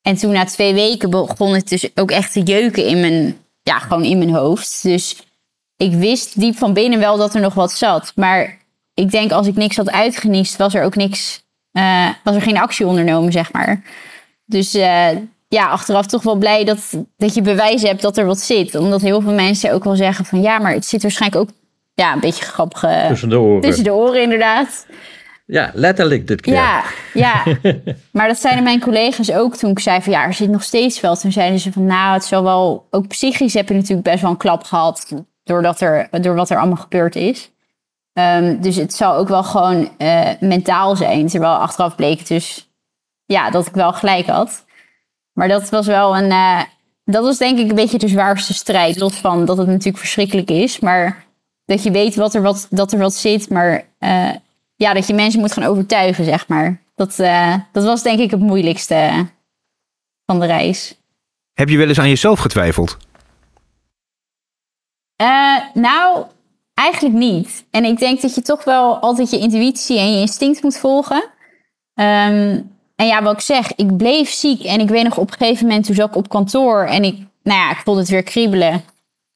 En 0.03 0.17
toen 0.17 0.33
na 0.33 0.45
twee 0.45 0.75
weken 0.75 1.11
begon 1.11 1.55
het 1.55 1.69
dus 1.69 1.89
ook 1.95 2.11
echt 2.11 2.33
te 2.33 2.43
jeuken 2.43 2.87
in 2.87 3.01
mijn, 3.01 3.37
ja, 3.63 3.79
gewoon 3.79 4.05
in 4.05 4.19
mijn 4.19 4.35
hoofd. 4.35 4.83
Dus 4.83 5.17
ik 5.83 5.95
wist 5.95 6.41
diep 6.41 6.57
van 6.57 6.73
binnen 6.73 6.99
wel 6.99 7.17
dat 7.17 7.35
er 7.35 7.41
nog 7.41 7.55
wat 7.55 7.73
zat. 7.73 8.13
Maar 8.17 8.59
ik 8.95 9.11
denk 9.11 9.33
als 9.33 9.47
ik 9.47 9.55
niks 9.57 9.77
had 9.77 9.91
uitgeniest, 9.91 10.57
was 10.57 10.75
er 10.75 10.85
ook 10.85 10.97
niks, 10.97 11.45
eh, 11.73 12.09
was 12.25 12.35
er 12.35 12.43
geen 12.43 12.59
actie 12.59 12.87
ondernomen, 12.87 13.33
zeg 13.33 13.53
maar. 13.53 13.83
Dus 14.45 14.75
eh, 14.75 15.09
ja, 15.49 15.69
achteraf 15.69 16.07
toch 16.07 16.23
wel 16.23 16.35
blij 16.37 16.65
dat, 16.65 16.79
dat 17.17 17.35
je 17.35 17.43
bewijs 17.43 17.83
hebt 17.83 18.03
dat 18.03 18.17
er 18.17 18.27
wat 18.27 18.41
zit. 18.41 18.75
Omdat 18.75 19.01
heel 19.01 19.21
veel 19.21 19.33
mensen 19.33 19.73
ook 19.73 19.85
wel 19.85 19.97
zeggen 19.97 20.25
van 20.25 20.41
ja, 20.41 20.59
maar 20.59 20.73
het 20.73 20.87
zit 20.87 21.03
waarschijnlijk 21.03 21.43
ook 21.43 21.57
ja, 21.95 22.13
een 22.13 22.21
beetje 22.21 22.45
grappig 22.45 22.81
Tussen 23.09 23.29
de 23.29 23.41
oren. 23.41 23.61
tussen 23.61 23.85
de 23.85 23.93
oren 23.93 24.23
inderdaad. 24.23 24.87
Ja, 25.47 25.71
letterlijk 25.75 26.27
dit 26.27 26.41
keer. 26.41 26.55
Ja, 26.55 26.83
ja. 27.15 27.45
maar 28.13 28.29
dat 28.29 28.39
zeiden 28.39 28.65
mijn 28.65 28.81
collega's 28.81 29.33
ook 29.33 29.57
toen 29.57 29.71
ik 29.71 29.79
zei 29.79 30.03
van 30.03 30.13
ja, 30.13 30.25
er 30.25 30.35
zit 30.35 30.49
nog 30.49 30.63
steeds 30.63 31.01
wel. 31.01 31.17
Toen 31.17 31.33
zeiden 31.33 31.59
ze 31.59 31.73
van 31.73 31.87
nou, 31.87 32.15
het 32.15 32.25
zal 32.25 32.43
wel, 32.43 32.87
ook 32.91 33.09
psychisch 33.09 33.55
heb 33.55 33.69
je 33.69 33.75
natuurlijk 33.75 34.03
best 34.03 34.21
wel 34.21 34.31
een 34.31 34.37
klap 34.37 34.65
gehad 34.65 35.13
doordat 35.53 35.81
er, 35.81 36.09
door 36.21 36.35
wat 36.35 36.51
er 36.51 36.59
allemaal 36.59 36.77
gebeurd 36.77 37.17
is. 37.17 37.51
Ehm, 38.13 38.61
dus 38.61 38.77
het 38.77 38.95
zal 38.95 39.15
ook 39.15 39.29
wel 39.29 39.43
gewoon 39.43 39.89
eh, 39.99 40.29
mentaal 40.41 40.97
zijn. 40.97 41.27
Terwijl 41.29 41.55
achteraf 41.55 41.95
bleek 41.95 42.19
het 42.19 42.29
dus 42.29 42.71
ja, 43.25 43.51
dat 43.51 43.67
ik 43.67 43.75
wel 43.75 43.93
gelijk 43.93 44.27
had. 44.27 44.65
Maar 45.33 45.49
dat 45.49 45.71
was 45.71 45.87
wel 45.87 46.17
een, 46.17 46.31
eh, 46.31 46.61
dat 47.05 47.25
was 47.25 47.39
denk 47.39 47.59
ik 47.59 47.69
een 47.69 47.75
beetje 47.75 47.99
de 47.99 48.09
zwaarste 48.09 48.55
strijd. 48.55 48.99
Los 48.99 49.15
van 49.15 49.45
dat 49.45 49.57
het 49.57 49.67
natuurlijk 49.67 49.99
verschrikkelijk 49.99 50.51
is. 50.51 50.81
Maar 50.81 51.25
dat 51.65 51.83
je 51.83 51.91
weet 51.91 52.15
wat 52.15 52.35
er 52.35 52.43
wat, 52.43 52.67
dat 52.71 52.93
er 52.93 52.99
wat 52.99 53.15
zit. 53.15 53.51
Maar 53.51 53.85
eh, 53.99 54.31
ja, 54.77 54.93
dat 54.93 55.07
je 55.07 55.15
mensen 55.15 55.41
moet 55.41 55.53
gaan 55.53 55.65
overtuigen, 55.65 56.25
zeg 56.25 56.49
maar. 56.49 56.81
Dat, 56.95 57.17
dat 57.73 57.85
was 57.85 58.03
denk 58.03 58.19
ik 58.19 58.31
het 58.31 58.41
moeilijkste 58.41 59.27
van 60.27 60.41
de 60.41 60.47
reis. 60.47 60.97
Heb 61.53 61.69
je 61.69 61.77
wel 61.77 61.89
eens 61.89 61.99
aan 61.99 62.09
jezelf 62.09 62.39
getwijfeld? 62.39 62.97
Eh, 65.23 65.57
nou, 65.75 66.25
eigenlijk 66.75 67.15
niet. 67.15 67.65
En 67.71 67.85
ik 67.85 67.99
denk 67.99 68.21
dat 68.21 68.35
je 68.35 68.43
toch 68.43 68.65
wel 68.65 68.99
altijd 68.99 69.31
je 69.31 69.39
intuïtie 69.39 69.99
en 69.99 70.13
je 70.13 70.21
instinct 70.21 70.63
moet 70.63 70.77
volgen. 70.77 71.25
Ehm, 71.95 72.61
en 72.97 73.07
ja, 73.07 73.23
wat 73.23 73.33
ik 73.33 73.41
zeg, 73.41 73.75
ik 73.75 73.97
bleef 73.97 74.31
ziek. 74.31 74.63
En 74.63 74.81
ik 74.81 74.89
weet 74.89 75.05
nog 75.05 75.19
op 75.19 75.31
een 75.31 75.39
gegeven 75.39 75.67
moment, 75.67 75.87
toen 75.87 75.95
zat 75.95 76.09
ik 76.09 76.17
op 76.17 76.29
kantoor. 76.29 76.85
En 76.85 77.05
ik, 77.05 77.17
nou 77.43 77.59
ja, 77.59 77.71
ik 77.71 77.81
voelde 77.85 78.01
het 78.01 78.09
weer 78.09 78.23
kriebelen. 78.23 78.83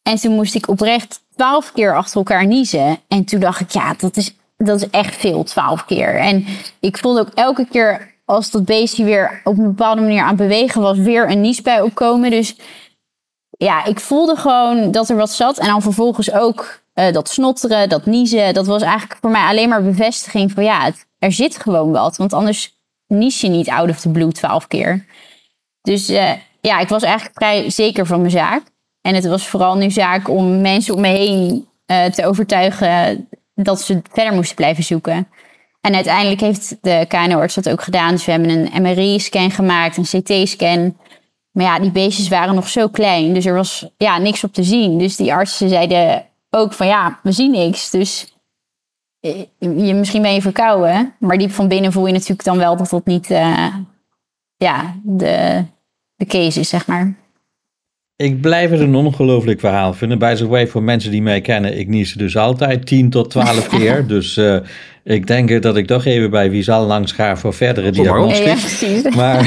En 0.03 0.17
toen 0.17 0.35
moest 0.35 0.55
ik 0.55 0.69
oprecht 0.69 1.23
twaalf 1.35 1.73
keer 1.73 1.97
achter 1.97 2.17
elkaar 2.17 2.47
niezen. 2.47 2.99
En 3.09 3.25
toen 3.25 3.41
dacht 3.41 3.61
ik, 3.61 3.71
ja, 3.71 3.95
dat 3.99 4.17
is, 4.17 4.37
dat 4.57 4.81
is 4.83 4.91
echt 4.91 5.17
veel, 5.17 5.45
twaalf 5.45 5.85
keer. 5.85 6.17
En 6.17 6.47
ik 6.81 6.99
voelde 6.99 7.21
ook 7.21 7.33
elke 7.35 7.67
keer 7.71 8.15
als 8.25 8.51
dat 8.51 8.65
beestje 8.65 9.05
weer 9.05 9.41
op 9.45 9.59
een 9.59 9.65
bepaalde 9.65 10.01
manier 10.01 10.23
aan 10.23 10.29
het 10.29 10.37
bewegen 10.37 10.81
was, 10.83 10.99
weer 10.99 11.31
een 11.31 11.41
niesbui 11.41 11.83
opkomen. 11.83 12.31
Dus 12.31 12.57
ja, 13.57 13.85
ik 13.85 14.01
voelde 14.01 14.37
gewoon 14.37 14.91
dat 14.91 15.09
er 15.09 15.17
wat 15.17 15.31
zat. 15.31 15.59
En 15.59 15.67
dan 15.67 15.83
vervolgens 15.83 16.33
ook 16.33 16.81
eh, 16.93 17.13
dat 17.13 17.29
snotteren, 17.29 17.89
dat 17.89 18.07
niezen. 18.07 18.55
Dat 18.55 18.67
was 18.67 18.83
eigenlijk 18.83 19.19
voor 19.21 19.31
mij 19.31 19.47
alleen 19.47 19.69
maar 19.69 19.83
bevestiging 19.83 20.53
van 20.53 20.65
ja, 20.65 20.85
het, 20.85 21.07
er 21.19 21.33
zit 21.33 21.59
gewoon 21.59 21.91
wat. 21.91 22.17
Want 22.17 22.33
anders 22.33 22.75
nies 23.07 23.41
je 23.41 23.49
niet 23.49 23.69
out 23.69 23.91
of 23.91 24.01
the 24.01 24.09
blue 24.09 24.33
twaalf 24.33 24.67
keer. 24.67 25.05
Dus 25.83 26.09
eh, 26.09 26.33
ja, 26.61 26.79
ik 26.79 26.89
was 26.89 27.03
eigenlijk 27.03 27.37
vrij 27.37 27.71
zeker 27.71 28.07
van 28.07 28.19
mijn 28.19 28.31
zaak. 28.31 28.63
En 29.01 29.15
het 29.15 29.27
was 29.27 29.47
vooral 29.47 29.77
nu 29.77 29.91
zaak 29.91 30.29
om 30.29 30.61
mensen 30.61 30.95
om 30.95 31.01
me 31.01 31.09
heen 31.09 31.69
eh, 31.87 32.05
te 32.05 32.27
overtuigen 32.27 33.29
dat 33.55 33.81
ze 33.81 34.03
verder 34.11 34.35
moesten 34.35 34.57
blijven 34.57 34.85
zoeken. 34.85 35.29
En 35.81 35.95
uiteindelijk 35.95 36.41
heeft 36.41 36.77
de 36.81 37.05
KNO-arts 37.09 37.55
dat 37.55 37.69
ook 37.69 37.83
gedaan. 37.83 38.11
Dus 38.11 38.25
we 38.25 38.31
hebben 38.31 38.51
een 38.51 38.83
MRI-scan 38.83 39.51
gemaakt, 39.51 39.97
een 39.97 40.23
CT-scan. 40.23 40.97
Maar 41.57 41.65
ja, 41.65 41.79
die 41.79 41.91
beestjes 41.91 42.29
waren 42.29 42.55
nog 42.55 42.69
zo 42.69 42.89
klein. 42.89 43.35
Dus 43.35 43.47
er 43.47 43.55
was 43.55 43.89
ja, 43.97 44.19
niks 44.19 44.45
op 44.45 44.53
te 44.53 44.63
zien. 44.63 44.99
Dus 44.99 45.17
die 45.17 45.33
artsen 45.33 45.69
zeiden 45.69 46.25
ook 46.51 46.73
van 46.73 46.87
ja, 46.87 47.21
we 47.23 47.33
zien 47.33 47.51
niks. 47.51 47.91
Dus 47.91 48.37
eh, 49.21 49.39
je, 49.59 49.95
misschien 49.95 50.23
ben 50.23 50.35
je 50.35 50.41
verkouden. 50.41 51.15
Maar 51.19 51.39
diep 51.39 51.51
van 51.51 51.69
binnen 51.69 51.93
voel 51.93 52.07
je 52.07 52.13
natuurlijk 52.13 52.45
dan 52.45 52.59
wel 52.59 52.77
dat 52.77 52.91
dat 52.91 53.07
niet 53.07 53.31
eh, 53.31 53.75
ja, 54.57 54.97
de, 55.03 55.65
de 56.17 56.27
case 56.27 56.61
is, 56.61 56.69
zeg 56.69 56.87
maar. 56.87 57.15
ik 58.17 58.41
blijf 58.41 58.71
het 58.71 58.81
een 58.81 58.95
ongelooflijk 58.95 59.61
verhaal 59.61 59.95
vinden. 59.95 60.19
By 60.19 60.35
the 60.35 60.47
way, 60.47 60.67
voor 60.67 60.83
mensen 60.83 61.11
die 61.11 61.23
mij 61.23 61.41
kennen, 61.41 61.79
ik 61.79 61.89
nies 61.89 62.13
dus 62.13 62.37
altijd 62.37 62.87
10 62.87 63.11
tot 63.11 63.31
12 63.31 63.69
keer. 63.79 64.07
Dus 64.07 64.37
uh, 64.37 64.59
ik 65.07 65.27
denk 65.27 65.63
dat 65.63 65.77
ik 65.77 65.87
toch 65.87 66.05
even 66.05 66.31
bij 66.31 66.51
Wiesal 66.51 66.87
langs 66.87 67.13
ga 67.13 67.37
voor 67.37 67.55
verdere 67.55 67.91
diagnostiek. 67.91 68.47
Ja, 68.47 68.55
precies. 68.55 69.03
Maar 69.17 69.47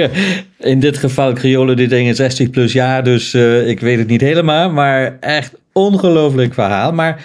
in 0.72 0.80
dit 0.80 0.96
geval 0.96 1.32
kriolen 1.32 1.76
die 1.76 1.88
dingen 1.88 2.14
60 2.14 2.50
plus 2.50 2.72
jaar, 2.72 3.04
dus 3.04 3.34
uh, 3.34 3.68
ik 3.68 3.80
weet 3.80 3.98
het 3.98 4.08
niet 4.08 4.20
helemaal. 4.20 4.70
Maar 4.70 5.16
echt 5.20 5.54
ongelooflijk 5.72 6.54
verhaal. 6.54 6.92
Maar 6.92 7.24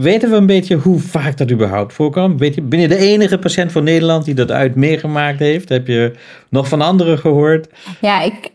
weten 0.00 0.30
we 0.30 0.36
een 0.36 0.46
beetje 0.46 0.76
hoe 0.76 0.98
vaak 0.98 1.36
dat 1.36 1.50
überhaupt 1.50 1.92
voorkomt? 1.92 2.40
Weet 2.40 2.54
je, 2.54 2.62
ben 2.62 2.80
je 2.80 2.88
de 2.88 2.96
enige 2.96 3.38
patiënt 3.38 3.72
van 3.72 3.84
Nederland 3.84 4.24
die 4.24 4.34
dat 4.34 4.50
uit 4.50 4.74
meegemaakt 4.74 5.38
heeft? 5.38 5.68
Heb 5.68 5.86
je 5.86 6.12
nog 6.48 6.68
van 6.68 6.80
anderen 6.80 7.18
gehoord? 7.18 7.68
Ja, 8.00 8.22
ik, 8.22 8.50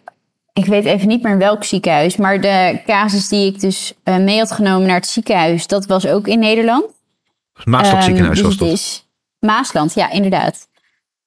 ik 0.53 0.65
weet 0.65 0.85
even 0.85 1.07
niet 1.07 1.23
meer 1.23 1.31
in 1.31 1.39
welk 1.39 1.63
ziekenhuis. 1.63 2.17
Maar 2.17 2.41
de 2.41 2.79
casus 2.85 3.27
die 3.27 3.53
ik 3.53 3.59
dus 3.59 3.93
uh, 4.05 4.17
mee 4.17 4.37
had 4.37 4.51
genomen 4.51 4.87
naar 4.87 4.95
het 4.95 5.07
ziekenhuis, 5.07 5.67
dat 5.67 5.85
was 5.85 6.07
ook 6.07 6.27
in 6.27 6.39
Nederland. 6.39 6.97
Maasland 7.63 7.97
um, 7.97 8.01
ziekenhuis 8.01 8.41
was 8.41 8.57
dus? 8.57 9.07
Maasland, 9.39 9.93
ja, 9.93 10.11
inderdaad. 10.11 10.67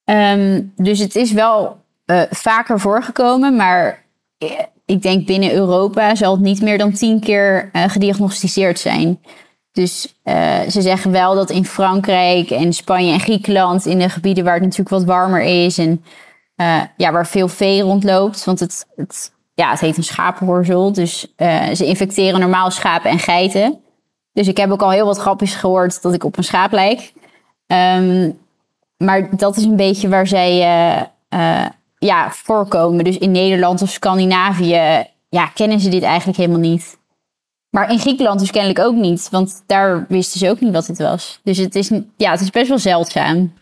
Um, 0.04 0.72
dus 0.76 0.98
het 0.98 1.16
is 1.16 1.32
wel 1.32 1.80
uh, 2.06 2.22
vaker 2.30 2.80
voorgekomen, 2.80 3.56
maar 3.56 4.04
ik 4.86 5.02
denk 5.02 5.26
binnen 5.26 5.52
Europa 5.52 6.14
zal 6.14 6.32
het 6.32 6.40
niet 6.40 6.62
meer 6.62 6.78
dan 6.78 6.92
tien 6.92 7.20
keer 7.20 7.70
uh, 7.72 7.84
gediagnosticeerd 7.86 8.78
zijn. 8.78 9.20
Dus 9.72 10.14
uh, 10.24 10.60
ze 10.60 10.80
zeggen 10.80 11.10
wel 11.10 11.34
dat 11.34 11.50
in 11.50 11.64
Frankrijk 11.64 12.50
en 12.50 12.72
Spanje 12.72 13.12
en 13.12 13.20
Griekenland, 13.20 13.86
in 13.86 13.98
de 13.98 14.08
gebieden 14.08 14.44
waar 14.44 14.54
het 14.54 14.62
natuurlijk 14.62 14.90
wat 14.90 15.04
warmer 15.04 15.42
is 15.42 15.78
en 15.78 16.04
ja, 16.96 17.12
waar 17.12 17.26
veel 17.26 17.48
vee 17.48 17.82
rondloopt, 17.82 18.44
want 18.44 18.60
het, 18.60 18.86
het, 18.96 19.32
ja, 19.54 19.70
het 19.70 19.80
heet 19.80 19.96
een 19.96 20.04
schapenhorzel. 20.04 20.92
Dus 20.92 21.34
ze 21.72 21.84
infecteren 21.86 22.40
normaal 22.40 22.70
schapen 22.70 23.10
en 23.10 23.18
geiten. 23.18 23.81
Dus 24.32 24.48
ik 24.48 24.56
heb 24.56 24.70
ook 24.70 24.82
al 24.82 24.90
heel 24.90 25.06
wat 25.06 25.18
grapjes 25.18 25.54
gehoord 25.54 26.02
dat 26.02 26.14
ik 26.14 26.24
op 26.24 26.36
een 26.36 26.44
schaap 26.44 26.72
lijk. 26.72 27.12
Um, 27.66 28.38
maar 28.96 29.36
dat 29.36 29.56
is 29.56 29.64
een 29.64 29.76
beetje 29.76 30.08
waar 30.08 30.26
zij 30.26 30.56
ja, 31.98 32.30
voorkomen. 32.30 33.04
Dus 33.04 33.18
in 33.18 33.30
Nederland 33.30 33.82
of 33.82 33.90
Scandinavië 33.90 35.06
ja, 35.28 35.46
kennen 35.46 35.80
ze 35.80 35.88
dit 35.88 36.02
eigenlijk 36.02 36.38
helemaal 36.38 36.60
niet. 36.60 36.98
Maar 37.70 37.90
in 37.90 37.98
Griekenland 37.98 38.40
dus 38.40 38.50
kennelijk 38.50 38.80
ook 38.80 38.94
niet, 38.94 39.28
want 39.30 39.62
daar 39.66 40.06
wisten 40.08 40.38
ze 40.38 40.48
ook 40.48 40.60
niet 40.60 40.72
wat 40.72 40.86
dit 40.86 40.98
was. 40.98 41.40
Dus 41.42 41.58
het 41.58 41.74
is, 41.74 41.90
ja, 42.16 42.30
het 42.30 42.40
is 42.40 42.50
best 42.50 42.68
wel 42.68 42.78
zeldzaam. 42.78 43.52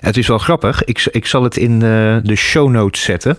Het 0.00 0.16
is 0.16 0.28
wel 0.28 0.38
grappig. 0.38 0.84
Ik, 0.84 1.08
ik 1.10 1.26
zal 1.26 1.42
het 1.42 1.56
in 1.56 1.78
de, 1.78 2.20
de 2.22 2.36
show 2.36 2.70
notes 2.70 3.02
zetten. 3.02 3.38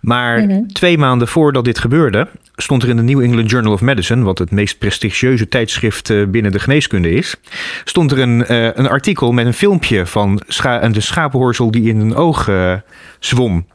Maar 0.00 0.42
mm 0.42 0.50
-hmm. 0.50 0.72
twee 0.72 0.98
maanden 0.98 1.28
voordat 1.28 1.64
dit 1.64 1.78
gebeurde, 1.78 2.28
stond 2.56 2.82
er 2.82 2.88
in 2.88 2.96
de 2.96 3.02
New 3.02 3.20
England 3.20 3.50
Journal 3.50 3.72
of 3.72 3.80
Medicine, 3.80 4.24
wat 4.24 4.38
het 4.38 4.50
meest 4.50 4.78
prestigieuze 4.78 5.48
tijdschrift 5.48 6.30
binnen 6.30 6.52
de 6.52 6.58
geneeskunde 6.58 7.10
is, 7.10 7.36
stond 7.84 8.12
er 8.12 8.18
een, 8.18 8.44
uh, 8.50 8.74
een 8.74 8.88
artikel 8.88 9.32
met 9.32 9.46
een 9.46 9.54
filmpje 9.54 10.06
van 10.06 10.42
de 10.92 11.00
schapenhorsel 11.00 11.70
die 11.70 11.88
in 11.88 12.00
een 12.00 12.14
oog 12.14 12.48
uh, 12.48 12.74
zwom. 13.18 13.66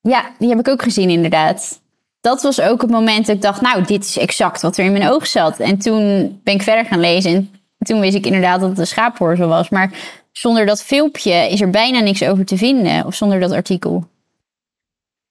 Ja, 0.00 0.34
die 0.38 0.48
heb 0.48 0.58
ik 0.58 0.68
ook 0.68 0.82
gezien 0.82 1.10
inderdaad 1.10 1.80
dat 2.20 2.42
was 2.42 2.60
ook 2.60 2.80
het 2.82 2.90
moment 2.90 3.26
dat 3.26 3.36
ik 3.36 3.42
dacht, 3.42 3.60
nou, 3.60 3.84
dit 3.84 4.04
is 4.04 4.18
exact 4.18 4.62
wat 4.62 4.76
er 4.76 4.84
in 4.84 4.92
mijn 4.92 5.10
oog 5.10 5.26
zat. 5.26 5.58
En 5.58 5.78
toen 5.78 6.40
ben 6.44 6.54
ik 6.54 6.62
verder 6.62 6.84
gaan 6.84 7.00
lezen 7.00 7.32
en 7.78 7.86
toen 7.86 8.00
wist 8.00 8.16
ik 8.16 8.26
inderdaad 8.26 8.60
dat 8.60 8.68
het 8.70 8.78
een 8.78 8.86
schaaphoorzel 8.86 9.48
was. 9.48 9.68
Maar 9.68 9.90
zonder 10.32 10.66
dat 10.66 10.82
filmpje 10.82 11.50
is 11.50 11.60
er 11.60 11.70
bijna 11.70 12.00
niks 12.00 12.22
over 12.22 12.44
te 12.44 12.56
vinden, 12.56 13.06
of 13.06 13.14
zonder 13.14 13.40
dat 13.40 13.52
artikel. 13.52 14.06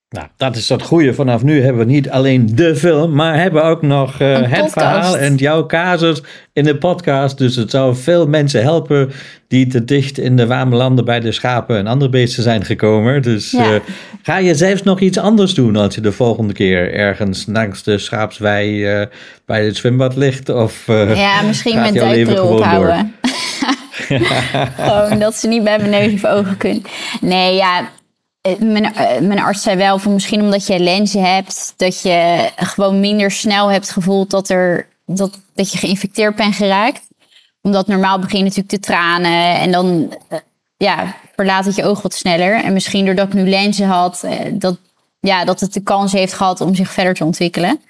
Nou, 0.09 0.27
dat 0.37 0.55
is 0.55 0.67
dat 0.67 0.81
goede. 0.81 1.13
Vanaf 1.13 1.43
nu 1.43 1.61
hebben 1.61 1.85
we 1.85 1.91
niet 1.91 2.09
alleen 2.09 2.55
de 2.55 2.75
film, 2.75 3.13
maar 3.13 3.39
hebben 3.39 3.63
ook 3.63 3.81
nog 3.81 4.21
uh, 4.21 4.33
het 4.35 4.49
podcast. 4.49 4.73
verhaal 4.73 5.17
en 5.17 5.35
jouw 5.35 5.65
casus 5.65 6.21
in 6.53 6.63
de 6.63 6.77
podcast. 6.77 7.37
Dus 7.37 7.55
het 7.55 7.71
zou 7.71 7.95
veel 7.95 8.27
mensen 8.27 8.61
helpen 8.61 9.11
die 9.47 9.67
te 9.67 9.85
dicht 9.85 10.17
in 10.17 10.35
de 10.35 10.47
warme 10.47 10.75
landen 10.75 11.05
bij 11.05 11.19
de 11.19 11.31
schapen 11.31 11.77
en 11.77 11.87
andere 11.87 12.11
beesten 12.11 12.43
zijn 12.43 12.65
gekomen. 12.65 13.21
Dus 13.21 13.51
ja. 13.51 13.73
uh, 13.73 13.79
ga 14.21 14.37
je 14.37 14.55
zelfs 14.55 14.83
nog 14.83 14.99
iets 14.99 15.17
anders 15.17 15.53
doen 15.53 15.75
als 15.75 15.95
je 15.95 16.01
de 16.01 16.11
volgende 16.11 16.53
keer 16.53 16.93
ergens 16.93 17.45
langs 17.47 17.83
de 17.83 17.97
schaapswei 17.97 18.99
uh, 18.99 19.05
bij 19.45 19.65
het 19.65 19.75
zwembad 19.75 20.15
ligt? 20.15 20.49
Of, 20.49 20.83
ja, 21.15 21.41
misschien 21.41 21.79
met 21.79 21.93
duikbril 21.93 22.47
ophouden. 22.47 23.15
Gewoon 24.77 25.19
dat 25.19 25.35
ze 25.35 25.47
niet 25.47 25.63
bij 25.63 25.77
mijn 25.77 25.89
neus 25.89 26.13
of 26.13 26.25
ogen 26.25 26.57
kunnen. 26.57 26.83
Nee, 27.21 27.55
ja, 27.55 27.89
mijn, 28.59 28.93
mijn, 29.27 29.39
arts 29.39 29.61
zei 29.61 29.77
wel 29.77 29.99
van 29.99 30.13
misschien 30.13 30.41
omdat 30.41 30.67
je 30.67 30.79
lenzen 30.79 31.35
hebt, 31.35 31.73
dat 31.77 32.01
je 32.01 32.49
gewoon 32.55 32.99
minder 32.99 33.31
snel 33.31 33.71
hebt 33.71 33.91
gevoeld 33.91 34.29
dat, 34.29 34.49
er, 34.49 34.87
dat, 35.05 35.39
dat 35.53 35.71
je 35.71 35.77
geïnfecteerd 35.77 36.35
bent 36.35 36.55
geraakt. 36.55 37.07
Omdat 37.61 37.87
normaal 37.87 38.19
begin 38.19 38.37
je 38.37 38.43
natuurlijk 38.43 38.69
te 38.69 38.79
tranen 38.79 39.59
en 39.59 39.71
dan 39.71 40.17
ja, 40.77 41.15
verlaat 41.35 41.65
het 41.65 41.75
je 41.75 41.85
oog 41.85 42.01
wat 42.01 42.13
sneller. 42.13 42.63
En 42.63 42.73
misschien 42.73 43.05
doordat 43.05 43.27
ik 43.27 43.33
nu 43.33 43.49
lenzen 43.49 43.87
had, 43.87 44.27
dat, 44.53 44.77
ja, 45.19 45.45
dat 45.45 45.59
het 45.59 45.73
de 45.73 45.83
kans 45.83 46.11
heeft 46.11 46.33
gehad 46.33 46.61
om 46.61 46.75
zich 46.75 46.91
verder 46.91 47.13
te 47.13 47.25
ontwikkelen. 47.25 47.81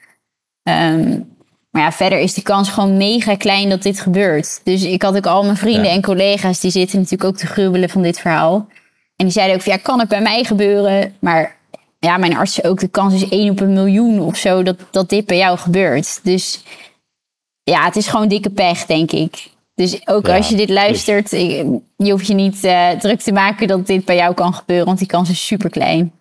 Um, 0.63 1.36
maar 1.78 1.86
ja, 1.86 1.91
verder 1.91 2.20
is 2.20 2.34
de 2.34 2.41
kans 2.41 2.70
gewoon 2.70 2.98
mega 2.98 3.36
klein 3.36 3.70
dat 3.70 3.82
dit 3.82 4.00
gebeurt. 4.00 4.62
Dus 4.63 4.84
ik 4.84 5.02
had 5.02 5.15
ook 5.15 5.26
al 5.26 5.43
mijn 5.43 5.58
vrienden 5.58 5.86
ja. 5.86 5.91
en 5.91 6.02
collega's, 6.02 6.60
die 6.60 6.72
zitten 6.72 6.98
natuurlijk 6.98 7.30
ook 7.30 7.38
te 7.38 7.46
gruwelen 7.46 7.89
van 7.89 8.02
dit 8.02 8.20
verhaal. 8.20 8.67
En 9.17 9.25
die 9.25 9.32
zeiden 9.32 9.56
ook 9.56 9.62
van, 9.62 9.73
ja, 9.73 9.80
kan 9.80 9.99
het 9.99 10.10
bij 10.10 10.21
mij 10.21 10.43
gebeuren? 10.43 11.15
Maar 11.19 11.56
ja, 11.99 12.17
mijn 12.17 12.38
arts 12.38 12.53
zei 12.53 12.67
ook, 12.67 12.80
de 12.80 12.88
kans 12.88 13.13
is 13.13 13.30
1 13.30 13.49
op 13.49 13.60
een 13.60 13.73
miljoen 13.73 14.19
of 14.19 14.38
zo 14.38 14.63
dat, 14.63 14.77
dat 14.91 15.10
dit 15.10 15.25
bij 15.25 15.38
jou 15.38 15.58
gebeurt. 15.58 16.19
Dus 16.23 16.63
ja, 17.63 17.86
het 17.86 17.95
is 17.95 18.08
gewoon 18.08 18.27
dikke 18.27 18.49
pech, 18.49 18.86
denk 18.86 19.12
ik. 19.12 19.49
Dus 19.73 20.08
ook 20.08 20.27
ja, 20.27 20.38
als 20.38 20.49
je 20.49 20.56
dit 20.56 20.69
luistert, 20.69 21.30
dus... 21.30 21.39
je 21.95 22.12
hoeft 22.12 22.27
je 22.27 22.34
niet 22.34 22.63
uh, 22.63 22.89
druk 22.89 23.21
te 23.21 23.32
maken 23.32 23.67
dat 23.67 23.88
dit 23.88 24.06
bij 24.06 24.15
jou 24.15 24.34
kan 24.34 24.53
gebeuren, 24.53 24.86
want 24.86 24.97
die 24.97 25.08
kans 25.08 25.30
is 25.30 25.45
super 25.45 25.69
klein. 25.69 26.16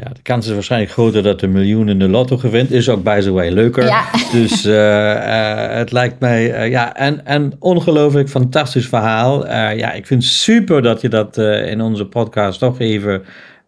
Ja, 0.00 0.08
de 0.12 0.22
kans 0.22 0.46
is 0.46 0.52
waarschijnlijk 0.52 0.92
groter 0.92 1.22
dat 1.22 1.40
de 1.40 1.46
miljoen 1.46 1.88
in 1.88 1.98
de 1.98 2.08
lotto 2.08 2.36
gewint. 2.36 2.70
Is 2.70 2.88
ook 2.88 3.02
by 3.02 3.20
the 3.20 3.32
way 3.32 3.50
leuker. 3.50 3.84
Ja. 3.84 4.04
Dus 4.32 4.66
uh, 4.66 4.74
uh, 4.74 5.76
het 5.76 5.92
lijkt 5.92 6.20
mij, 6.20 6.64
uh, 6.64 6.70
ja, 6.70 6.96
en, 6.96 7.26
en 7.26 7.52
ongelooflijk 7.58 8.28
fantastisch 8.28 8.86
verhaal. 8.86 9.46
ja, 9.50 9.92
ik 9.92 10.06
vind 10.06 10.24
super 10.24 10.82
dat 10.82 11.00
je 11.00 11.08
dat 11.08 11.36
in 11.38 11.80
onze 11.80 12.06
podcast 12.06 12.58
toch 12.58 12.78
even 12.78 13.24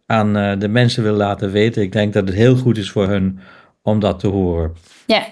aan 0.06 0.58
de 0.58 0.68
mensen 0.68 1.02
wil 1.02 1.14
laten 1.14 1.50
weten. 1.50 1.82
Ik 1.82 1.92
denk 1.92 2.12
dat 2.12 2.26
het 2.26 2.36
heel 2.36 2.56
goed 2.56 2.78
is 2.78 2.90
voor 2.90 3.08
hun 3.08 3.38
om 3.82 4.00
dat 4.00 4.18
te 4.18 4.26
horen. 4.26 4.74
Ja, 5.06 5.26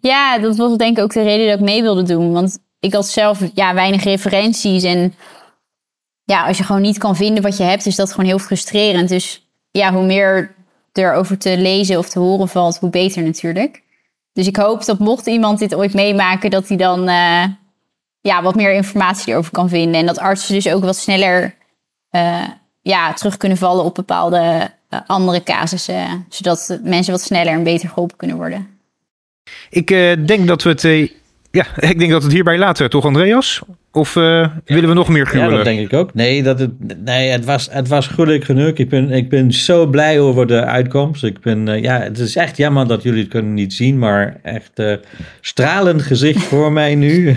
ja 0.00 0.38
dat 0.38 0.56
was 0.56 0.76
denk 0.76 0.96
ik 0.96 1.02
ook 1.02 1.12
de 1.12 1.22
reden 1.22 1.46
dat 1.46 1.58
ik 1.58 1.64
mee 1.64 1.82
wilde 1.82 2.02
doen. 2.02 2.32
Want 2.32 2.58
ik 2.80 2.92
had 2.92 3.06
zelf 3.06 3.40
ja, 3.54 3.74
weinig 3.74 4.04
referenties. 4.04 4.82
En 4.82 5.14
ja, 6.24 6.46
als 6.46 6.58
je 6.58 6.64
gewoon 6.64 6.82
niet 6.82 6.98
kan 6.98 7.16
vinden 7.16 7.42
wat 7.42 7.56
je 7.56 7.62
hebt, 7.62 7.86
is 7.86 7.96
dat 7.96 8.10
gewoon 8.10 8.26
heel 8.26 8.38
frustrerend. 8.38 9.08
Dus 9.08 9.47
ja, 9.70 9.92
hoe 9.92 10.06
meer 10.06 10.54
er 10.92 11.12
over 11.12 11.38
te 11.38 11.58
lezen 11.58 11.98
of 11.98 12.08
te 12.08 12.18
horen 12.18 12.48
valt, 12.48 12.78
hoe 12.78 12.90
beter 12.90 13.22
natuurlijk. 13.22 13.82
Dus 14.32 14.46
ik 14.46 14.56
hoop 14.56 14.84
dat 14.84 14.98
mocht 14.98 15.26
iemand 15.26 15.58
dit 15.58 15.74
ooit 15.74 15.94
meemaken, 15.94 16.50
dat 16.50 16.68
hij 16.68 16.76
dan 16.76 17.08
uh, 17.08 17.44
ja, 18.20 18.42
wat 18.42 18.54
meer 18.54 18.72
informatie 18.72 19.32
erover 19.32 19.52
kan 19.52 19.68
vinden. 19.68 20.00
En 20.00 20.06
dat 20.06 20.18
artsen 20.18 20.54
dus 20.54 20.68
ook 20.68 20.84
wat 20.84 20.96
sneller 20.96 21.54
uh, 22.10 22.44
ja, 22.82 23.12
terug 23.12 23.36
kunnen 23.36 23.58
vallen 23.58 23.84
op 23.84 23.94
bepaalde 23.94 24.70
uh, 24.90 25.00
andere 25.06 25.42
casussen. 25.42 26.26
Zodat 26.28 26.78
mensen 26.82 27.12
wat 27.12 27.22
sneller 27.22 27.52
en 27.52 27.62
beter 27.62 27.88
geholpen 27.88 28.16
kunnen 28.16 28.36
worden. 28.36 28.68
Ik 29.70 29.86
denk 30.26 30.46
dat 30.46 30.62
we 30.62 30.68
het 30.68 30.82
ja, 31.50 31.66
ik 31.90 31.98
denk 31.98 32.10
dat 32.10 32.22
het 32.22 32.32
hierbij 32.32 32.58
laten, 32.58 32.90
toch 32.90 33.04
Andreas? 33.04 33.62
Of 33.98 34.16
uh, 34.16 34.22
ja. 34.24 34.52
willen 34.64 34.88
we 34.88 34.94
nog 34.94 35.08
meer 35.08 35.26
gruwelen? 35.26 35.50
Ja, 35.50 35.56
dat 35.56 35.64
denk 35.64 35.80
ik 35.80 35.92
ook. 35.92 36.14
Nee, 36.14 36.42
dat 36.42 36.58
het, 36.58 36.70
nee 37.04 37.30
het, 37.30 37.44
was, 37.44 37.68
het 37.70 37.88
was 37.88 38.06
gruwelijk 38.06 38.44
genoeg. 38.44 38.68
Ik 38.68 38.88
ben, 38.88 39.10
ik 39.10 39.28
ben 39.28 39.52
zo 39.52 39.86
blij 39.86 40.20
over 40.20 40.46
de 40.46 40.64
uitkomst. 40.64 41.24
Ik 41.24 41.40
ben, 41.40 41.66
uh, 41.66 41.82
ja, 41.82 42.00
het 42.00 42.18
is 42.18 42.36
echt 42.36 42.56
jammer 42.56 42.86
dat 42.86 43.02
jullie 43.02 43.20
het 43.20 43.28
kunnen 43.28 43.54
niet 43.54 43.72
zien, 43.72 43.98
maar 43.98 44.40
echt 44.42 44.70
uh, 44.80 44.94
stralend 45.40 46.02
gezicht 46.02 46.42
voor 46.52 46.72
mij 46.72 46.94
nu 46.94 47.36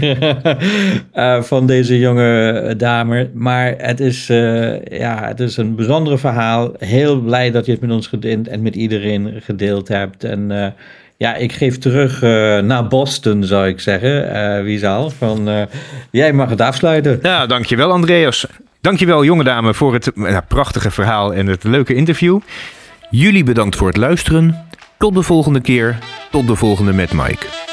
van 1.51 1.67
deze 1.67 1.99
jonge 1.99 2.73
dame. 2.77 3.29
Maar 3.33 3.73
het 3.77 3.99
is, 3.99 4.27
ja, 4.83 5.27
het 5.27 5.39
is 5.39 5.57
een 5.57 5.75
bijzonder 5.75 6.19
verhaal. 6.19 6.73
Heel 6.77 7.21
blij 7.21 7.51
dat 7.51 7.65
je 7.65 7.71
het 7.71 7.81
met 7.81 7.91
ons 7.91 8.07
gedeeld 8.07 8.47
en 8.47 8.61
met 8.61 8.75
iedereen 8.75 9.33
gedeeld 9.41 9.87
hebt. 9.87 10.23
En 10.23 10.73
ja, 11.21 11.35
ik 11.35 11.51
geef 11.51 11.77
terug 11.77 12.21
uh, 12.23 12.29
naar 12.59 12.87
Boston, 12.87 13.43
zou 13.43 13.67
ik 13.67 13.79
zeggen. 13.79 14.35
Uh, 14.35 14.63
wie 14.63 14.79
zal? 14.79 15.09
Van, 15.09 15.49
uh, 15.49 15.61
jij 16.11 16.33
mag 16.33 16.49
het 16.49 16.61
afsluiten. 16.61 17.19
Ja, 17.21 17.45
dankjewel 17.45 17.91
Andreas. 17.91 18.45
Dankjewel 18.79 19.23
jonge 19.23 19.43
dame 19.43 19.73
voor 19.73 19.93
het 19.93 20.11
prachtige 20.47 20.91
verhaal 20.91 21.33
en 21.33 21.47
het 21.47 21.63
leuke 21.63 21.93
interview. 21.93 22.39
Jullie 23.09 23.43
bedankt 23.43 23.75
voor 23.75 23.87
het 23.87 23.97
luisteren. 23.97 24.67
Tot 24.97 25.13
de 25.13 25.23
volgende 25.23 25.61
keer. 25.61 25.97
Tot 26.31 26.47
de 26.47 26.55
volgende 26.55 26.93
met 26.93 27.13
Mike. 27.13 27.70